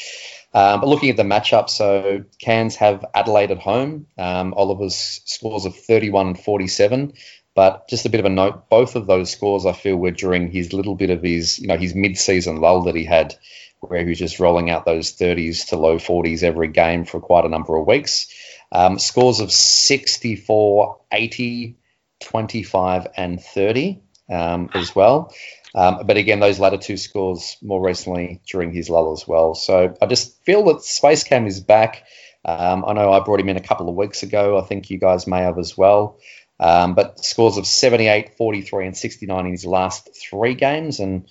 Um, 0.54 0.80
but 0.80 0.88
looking 0.88 1.10
at 1.10 1.16
the 1.16 1.24
matchup, 1.24 1.68
so 1.68 2.24
Cairns 2.40 2.76
have 2.76 3.04
Adelaide 3.14 3.50
at 3.50 3.58
home. 3.58 4.06
Um, 4.16 4.54
Oliver's 4.54 5.20
scores 5.24 5.66
of 5.66 5.76
31 5.76 6.28
and 6.28 6.40
47. 6.40 7.12
But 7.54 7.88
just 7.88 8.06
a 8.06 8.08
bit 8.08 8.20
of 8.20 8.26
a 8.26 8.30
note, 8.30 8.68
both 8.70 8.94
of 8.94 9.06
those 9.06 9.30
scores 9.30 9.66
I 9.66 9.72
feel 9.72 9.96
were 9.96 10.12
during 10.12 10.50
his 10.50 10.72
little 10.72 10.94
bit 10.94 11.10
of 11.10 11.22
his, 11.22 11.58
you 11.58 11.66
know, 11.66 11.76
his 11.76 11.94
mid-season 11.94 12.60
lull 12.60 12.82
that 12.82 12.94
he 12.94 13.04
had, 13.04 13.34
where 13.80 14.00
he 14.00 14.08
was 14.08 14.18
just 14.18 14.38
rolling 14.38 14.70
out 14.70 14.84
those 14.84 15.12
30s 15.12 15.68
to 15.70 15.76
low 15.76 15.96
40s 15.96 16.44
every 16.44 16.68
game 16.68 17.04
for 17.04 17.20
quite 17.20 17.44
a 17.44 17.48
number 17.48 17.76
of 17.76 17.86
weeks. 17.86 18.32
Um, 18.70 18.98
scores 18.98 19.40
of 19.40 19.50
64, 19.50 20.98
80, 21.10 21.76
25, 22.20 23.06
and 23.16 23.42
30 23.42 24.02
um, 24.30 24.70
as 24.74 24.94
well. 24.94 25.34
Um, 25.78 26.04
but 26.04 26.16
again, 26.16 26.40
those 26.40 26.58
latter 26.58 26.76
two 26.76 26.96
scores 26.96 27.56
more 27.62 27.80
recently 27.80 28.40
during 28.48 28.72
his 28.72 28.90
lull 28.90 29.12
as 29.12 29.28
well. 29.28 29.54
So 29.54 29.94
I 30.02 30.06
just 30.06 30.42
feel 30.44 30.64
that 30.64 30.82
Space 30.82 31.22
Cam 31.22 31.46
is 31.46 31.60
back. 31.60 32.02
Um, 32.44 32.84
I 32.84 32.94
know 32.94 33.12
I 33.12 33.20
brought 33.20 33.38
him 33.38 33.48
in 33.48 33.56
a 33.56 33.62
couple 33.62 33.88
of 33.88 33.94
weeks 33.94 34.24
ago. 34.24 34.58
I 34.58 34.62
think 34.62 34.90
you 34.90 34.98
guys 34.98 35.28
may 35.28 35.38
have 35.38 35.56
as 35.56 35.78
well. 35.78 36.18
Um, 36.58 36.96
but 36.96 37.24
scores 37.24 37.58
of 37.58 37.66
78, 37.66 38.36
43, 38.36 38.86
and 38.86 38.96
69 38.96 39.46
in 39.46 39.52
his 39.52 39.64
last 39.64 40.08
three 40.16 40.54
games. 40.54 40.98
And, 40.98 41.28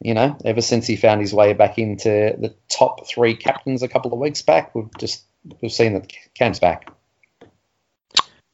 you 0.00 0.14
know, 0.14 0.38
ever 0.44 0.60
since 0.60 0.86
he 0.86 0.94
found 0.94 1.20
his 1.20 1.34
way 1.34 1.52
back 1.52 1.76
into 1.76 2.08
the 2.38 2.54
top 2.68 3.08
three 3.08 3.34
captains 3.34 3.82
a 3.82 3.88
couple 3.88 4.12
of 4.12 4.20
weeks 4.20 4.42
back, 4.42 4.72
we've 4.76 4.96
just 4.98 5.24
we've 5.60 5.72
seen 5.72 5.94
that 5.94 6.12
Cam's 6.34 6.60
back. 6.60 6.92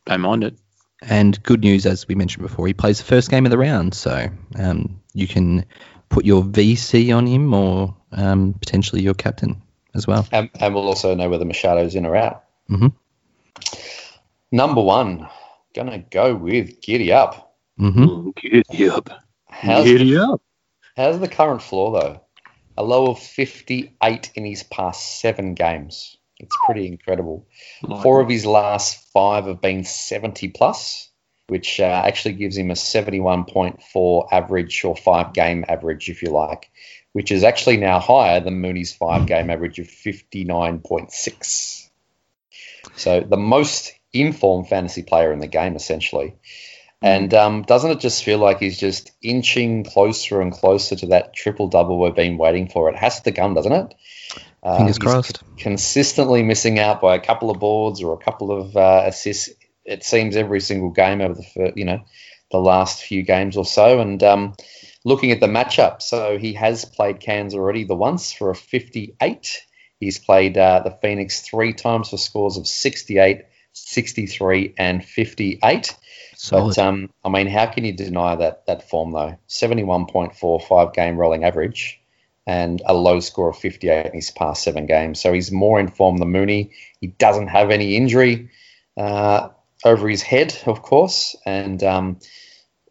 Don't 0.07 0.23
mind 0.23 0.45
it. 0.45 0.57
And 1.03 1.43
good 1.43 1.61
news, 1.61 1.87
as 1.87 2.07
we 2.07 2.15
mentioned 2.15 2.43
before, 2.43 2.67
he 2.67 2.75
plays 2.75 2.99
the 2.99 3.05
first 3.05 3.31
game 3.31 3.47
of 3.47 3.51
the 3.51 3.59
round, 3.59 3.95
so 3.95 4.29
um, 4.59 5.01
you 5.15 5.27
can 5.27 5.65
put 6.11 6.25
your 6.25 6.43
VC 6.43 7.17
on 7.17 7.27
him 7.27 7.55
or 7.55 7.97
um, 8.13 8.53
potentially 8.55 9.01
your 9.03 9.15
captain 9.15 9.63
as 9.95 10.07
well. 10.07 10.27
And, 10.31 10.51
and 10.61 10.75
we'll 10.75 10.87
also 10.87 11.15
know 11.15 11.31
whether 11.31 11.45
Machado's 11.45 11.95
in 11.95 12.05
or 12.05 12.17
out. 12.17 12.45
Mhm. 12.69 12.93
Number 14.53 14.83
one, 14.83 15.29
gonna 15.75 15.99
go 15.99 16.35
with 16.35 16.81
Giddy 16.83 17.13
Up. 17.13 17.55
hmm 17.79 18.31
Giddy 18.37 18.91
up. 18.91 19.09
How's 19.49 19.85
Giddy 19.85 20.17
up. 20.17 20.43
How's 20.97 21.19
the 21.21 21.29
current 21.29 21.63
floor 21.63 22.01
though? 22.01 22.21
A 22.77 22.83
low 22.83 23.09
of 23.09 23.19
58 23.19 24.31
in 24.35 24.45
his 24.45 24.63
past 24.63 25.21
seven 25.21 25.55
games. 25.55 26.17
It's 26.41 26.57
pretty 26.65 26.87
incredible. 26.87 27.47
Four 28.03 28.21
of 28.21 28.29
his 28.29 28.47
last 28.47 29.11
five 29.13 29.47
have 29.47 29.61
been 29.61 29.85
70 29.85 30.49
plus. 30.49 31.09
which 31.51 31.81
uh, 31.81 32.03
actually 32.07 32.35
gives 32.35 32.57
him 32.57 32.71
a 32.71 32.75
71.4 32.75 34.29
average 34.31 34.85
or 34.85 34.95
five 34.95 35.33
game 35.33 35.65
average, 35.69 36.09
if 36.09 36.23
you 36.23 36.31
like, 36.31 36.71
which 37.13 37.33
is 37.33 37.43
actually 37.43 37.77
now 37.77 37.99
higher 37.99 38.39
than 38.39 38.61
Mooney's 38.61 38.95
five 38.95 39.27
game 39.27 39.51
average 39.51 39.81
of 39.81 39.89
59.6. 39.89 41.89
So 42.95 43.21
the 43.21 43.37
most 43.37 43.93
informed 44.13 44.69
fantasy 44.69 45.03
player 45.03 45.33
in 45.33 45.41
the 45.41 45.49
game, 45.49 45.75
essentially. 45.75 46.37
And 47.03 47.35
um, 47.35 47.63
doesn't 47.63 47.91
it 47.91 47.99
just 47.99 48.23
feel 48.23 48.39
like 48.39 48.61
he's 48.61 48.79
just 48.79 49.11
inching 49.21 49.83
closer 49.85 50.41
and 50.41 50.53
closer 50.53 50.95
to 50.97 51.07
that 51.07 51.35
triple 51.35 51.67
double 51.67 51.99
we've 51.99 52.15
been 52.15 52.39
waiting 52.39 52.69
for? 52.69 52.89
It 52.91 52.97
has 52.97 53.23
to 53.23 53.33
come, 53.33 53.55
doesn't 53.55 53.73
it? 53.73 53.95
Uh, 54.63 54.79
Fingers 54.79 54.99
crossed. 54.99 55.43
Consistently 55.57 56.43
missing 56.43 56.79
out 56.79 57.01
by 57.01 57.15
a 57.15 57.21
couple 57.21 57.51
of 57.51 57.59
boards 57.59 58.03
or 58.03 58.15
a 58.15 58.19
couple 58.19 58.53
of 58.53 58.77
uh, 58.77 59.05
assists. 59.07 59.51
It 59.85 60.05
seems 60.05 60.37
every 60.37 60.61
single 60.61 60.91
game 60.91 61.21
over 61.21 61.35
the 61.35 61.43
fir- 61.43 61.73
you 61.75 61.85
know 61.85 62.03
the 62.51 62.59
last 62.59 63.03
few 63.03 63.23
games 63.23 63.57
or 63.57 63.65
so. 63.65 64.01
And 64.01 64.23
um, 64.23 64.55
looking 65.05 65.31
at 65.31 65.41
the 65.41 65.47
matchup, 65.47 66.03
so 66.03 66.39
he 66.39 66.55
has 66.55 66.85
played 66.85 67.21
Cairns 67.21 67.55
already 67.55 67.85
the 67.85 67.95
once 67.95 68.33
for 68.33 68.51
a 68.51 68.55
58. 68.55 69.63
He's 69.99 70.19
played 70.19 70.57
uh, 70.59 70.81
the 70.85 70.97
Phoenix 71.03 71.43
three 71.43 71.73
times 71.73 72.11
for 72.11 72.17
scores 72.17 72.57
of 72.57 72.67
68, 72.67 73.45
63, 73.73 74.75
and 74.79 75.05
58. 75.05 75.97
Solid. 76.37 76.75
But 76.75 76.83
um, 76.83 77.11
I 77.23 77.29
mean, 77.29 77.47
how 77.47 77.67
can 77.67 77.85
you 77.85 77.93
deny 77.93 78.35
that 78.37 78.65
that 78.67 78.89
form 78.89 79.13
though? 79.13 79.37
Seventy-one 79.47 80.07
point 80.07 80.35
four 80.35 80.59
five 80.59 80.95
game 80.95 81.19
rolling 81.19 81.45
average, 81.45 82.00
and 82.51 82.83
a 82.85 82.95
low 82.95 83.21
score 83.21 83.51
of 83.51 83.59
fifty-eight 83.59 84.07
in 84.07 84.13
his 84.13 84.31
past 84.31 84.63
seven 84.65 84.87
games. 84.87 85.21
So 85.21 85.33
he's 85.33 85.53
more 85.53 85.81
informed 85.81 86.19
than 86.19 86.33
Mooney. 86.33 86.73
He 87.01 87.07
doesn't 87.07 87.49
have 87.49 87.71
any 87.71 87.97
injury 87.97 88.51
uh, 88.97 89.49
over 89.85 90.09
his 90.09 90.23
head, 90.23 90.57
of 90.67 90.83
course, 90.83 91.37
and 91.47 91.83
um, 91.83 92.19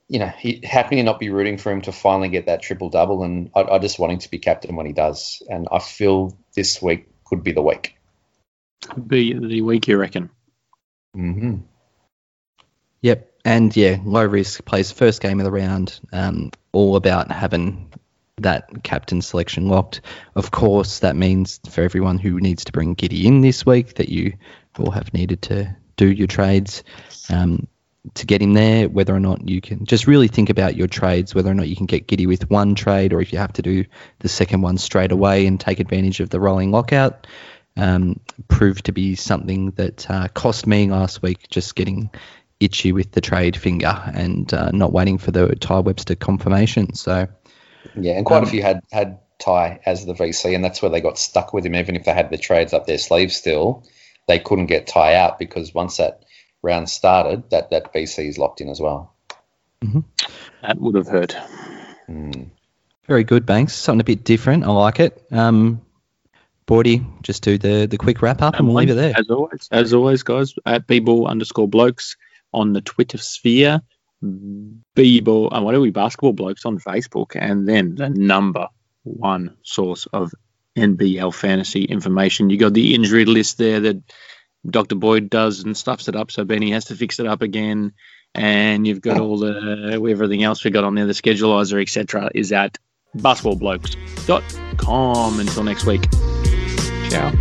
you 0.10 0.20
know, 0.20 0.28
he, 0.28 0.62
how 0.66 0.84
can 0.84 0.98
you 0.98 1.04
not 1.04 1.20
be 1.20 1.30
rooting 1.30 1.58
for 1.58 1.72
him 1.72 1.82
to 1.82 1.92
finally 1.92 2.30
get 2.30 2.48
that 2.48 2.64
triple 2.64 2.90
double? 2.90 3.24
And 3.24 3.52
I, 3.56 3.62
I 3.62 3.80
just 3.80 4.00
want 4.00 4.14
him 4.14 4.20
to 4.20 4.32
be 4.32 4.40
captain 4.40 4.76
when 4.76 4.88
he 4.88 4.94
does. 4.94 5.44
And 5.48 5.68
I 5.72 5.80
feel 5.80 6.36
this 6.56 6.82
week 6.82 7.08
could 7.26 7.44
be 7.44 7.52
the 7.52 7.62
week. 7.62 7.96
Be 9.08 9.34
the 9.34 9.62
week, 9.62 9.88
you 9.88 9.98
reckon? 9.98 10.30
hmm 11.14 11.58
Yep. 13.02 13.32
And 13.46 13.76
yeah, 13.78 13.98
low 14.04 14.26
risk 14.26 14.66
plays 14.66 14.92
first 14.92 15.22
game 15.22 15.40
of 15.40 15.46
the 15.46 15.52
round. 15.52 16.00
Um, 16.12 16.52
all 16.72 16.96
about 16.96 17.32
having 17.32 17.94
that 18.44 18.84
captain 18.84 19.22
selection 19.22 19.68
locked. 19.68 20.02
Of 20.36 20.52
course, 20.52 21.00
that 21.00 21.16
means 21.16 21.60
for 21.70 21.82
everyone 21.82 22.18
who 22.18 22.40
needs 22.40 22.66
to 22.66 22.72
bring 22.72 22.96
Giddey 22.96 23.26
in 23.26 23.42
this 23.42 23.66
week 23.66 23.96
that 23.96 24.10
you 24.10 24.34
will 24.78 24.92
have 24.92 25.14
needed 25.14 25.42
to 25.44 25.76
do 25.98 26.10
your 26.12 26.28
trades 26.28 26.84
um, 27.30 27.68
to 28.14 28.26
get 28.26 28.42
him 28.42 28.54
there. 28.54 28.88
Whether 28.88 29.14
or 29.14 29.20
not 29.20 29.48
you 29.48 29.62
can 29.62 29.86
just 29.86 30.08
really 30.08 30.28
think 30.28 30.50
about 30.50 30.76
your 30.76 30.88
trades, 30.88 31.36
whether 31.36 31.52
or 31.52 31.56
not 31.56 31.68
you 31.68 31.76
can 31.76 31.86
get 31.86 32.08
Giddey 32.08 32.28
with 32.28 32.50
one 32.50 32.76
trade, 32.76 33.14
or 33.14 33.22
if 33.22 33.34
you 33.34 33.40
have 33.40 33.54
to 33.54 33.62
do 33.62 33.86
the 34.20 34.30
second 34.30 34.62
one 34.62 34.78
straight 34.78 35.12
away 35.12 35.46
and 35.46 35.60
take 35.60 35.80
advantage 35.80 36.20
of 36.20 36.30
the 36.30 36.40
rolling 36.40 36.72
lockout. 36.72 37.28
Um, 37.78 38.20
proved 38.50 38.86
to 38.86 38.92
be 38.92 39.16
something 39.16 39.72
that 39.72 40.10
uh, 40.10 40.28
cost 40.30 40.68
me 40.68 40.90
last 40.90 41.22
week 41.22 41.48
just 41.50 41.76
getting 41.76 42.10
itchy 42.60 42.92
with 42.92 43.12
the 43.12 43.22
trade 43.22 43.56
finger 43.56 44.02
and 44.14 44.54
uh, 44.54 44.72
not 44.72 44.92
waiting 44.92 45.18
for 45.18 45.32
the 45.32 45.56
Tai 45.56 45.80
Webster 45.80 46.16
confirmation. 46.16 46.94
So 46.94 47.28
Yeah, 47.96 48.14
and 48.14 48.26
quite 48.26 48.40
Um, 48.40 48.44
a 48.44 48.48
few 48.48 48.62
had 48.62 48.82
had 48.92 49.20
Tai 49.40 49.80
as 49.86 50.06
the 50.06 50.14
VC, 50.14 50.54
and 50.56 50.64
that's 50.64 50.82
where 50.82 50.92
they 50.92 51.02
got 51.02 51.18
stuck 51.18 51.54
with 51.54 51.66
him. 51.66 51.76
Even 51.76 51.96
if 51.96 52.06
they 52.06 52.14
had 52.14 52.30
the 52.30 52.38
trades 52.38 52.74
up 52.74 52.86
their 52.86 52.98
sleeve 52.98 53.32
still, 53.32 53.84
they 54.28 54.40
couldn't 54.40 54.68
get 54.68 54.88
Tai 54.88 55.16
out 55.16 55.40
because 55.40 55.74
once 55.74 55.98
that 55.98 56.24
round 56.62 56.90
started, 56.90 57.50
that 57.52 57.72
that 57.72 57.94
VC 57.94 58.28
is 58.28 58.38
locked 58.38 58.62
in 58.62 58.70
as 58.70 58.80
well. 58.80 59.16
That 60.62 60.80
would 60.80 60.96
have 60.96 61.08
hurt. 61.08 61.36
Mm. 62.10 62.50
very 63.08 63.24
good, 63.24 63.46
Banks. 63.46 63.74
Something 63.74 64.02
a 64.02 64.04
bit 64.04 64.24
different. 64.24 64.64
I 64.64 64.72
like 64.72 65.00
it. 65.00 65.24
Um, 65.32 65.82
Bordy, 66.68 67.04
just 67.24 67.44
do 67.44 67.58
the, 67.58 67.88
the 67.88 67.98
quick 67.98 68.22
wrap 68.22 68.42
up 68.42 68.56
and 68.56 68.68
we'll 68.68 68.78
leave 68.78 68.90
it 68.90 68.96
there. 68.96 69.14
As 69.18 69.30
always, 69.30 69.68
as 69.72 69.94
always, 69.94 70.24
guys, 70.24 70.54
at 70.66 70.86
bball 70.86 71.28
underscore 71.28 71.68
blokes 71.68 72.16
on 72.54 72.74
the 72.74 72.82
Twitter 72.82 73.18
sphere, 73.18 73.82
bball, 74.24 75.50
and 75.52 75.66
what 75.66 75.76
are 75.76 75.82
we, 75.82 75.92
basketball 75.92 76.34
blokes 76.34 76.66
on 76.66 76.80
Facebook, 76.80 77.36
and 77.36 77.68
then 77.68 77.96
the 77.96 78.10
number 78.10 78.68
one 79.04 79.56
source 79.64 80.08
of 80.12 80.34
NBL 80.78 81.34
fantasy 81.34 81.84
information. 81.84 82.50
You 82.50 82.58
got 82.58 82.74
the 82.74 82.96
injury 82.96 83.26
list 83.26 83.58
there 83.58 83.82
that 83.82 84.02
Dr. 84.70 84.96
Boyd 84.96 85.30
does 85.30 85.64
and 85.64 85.78
stuffs 85.78 86.08
it 86.08 86.16
up, 86.16 86.32
so 86.32 86.46
Benny 86.46 86.72
has 86.72 86.86
to 86.86 86.96
fix 86.96 87.20
it 87.20 87.28
up 87.28 87.42
again. 87.42 87.92
And 88.36 88.86
you've 88.86 89.02
got 89.02 89.20
all 89.20 89.40
the 89.40 90.00
everything 90.08 90.44
else 90.44 90.64
we 90.64 90.70
got 90.70 90.84
on 90.84 90.94
there, 90.94 91.08
the 91.08 91.14
schedulizer, 91.14 91.82
etc., 91.82 92.30
is 92.36 92.52
at 92.52 92.78
basketballblokes.com. 93.18 95.40
Until 95.40 95.64
next 95.64 95.86
week. 95.86 96.08
Ciao. 97.10 97.34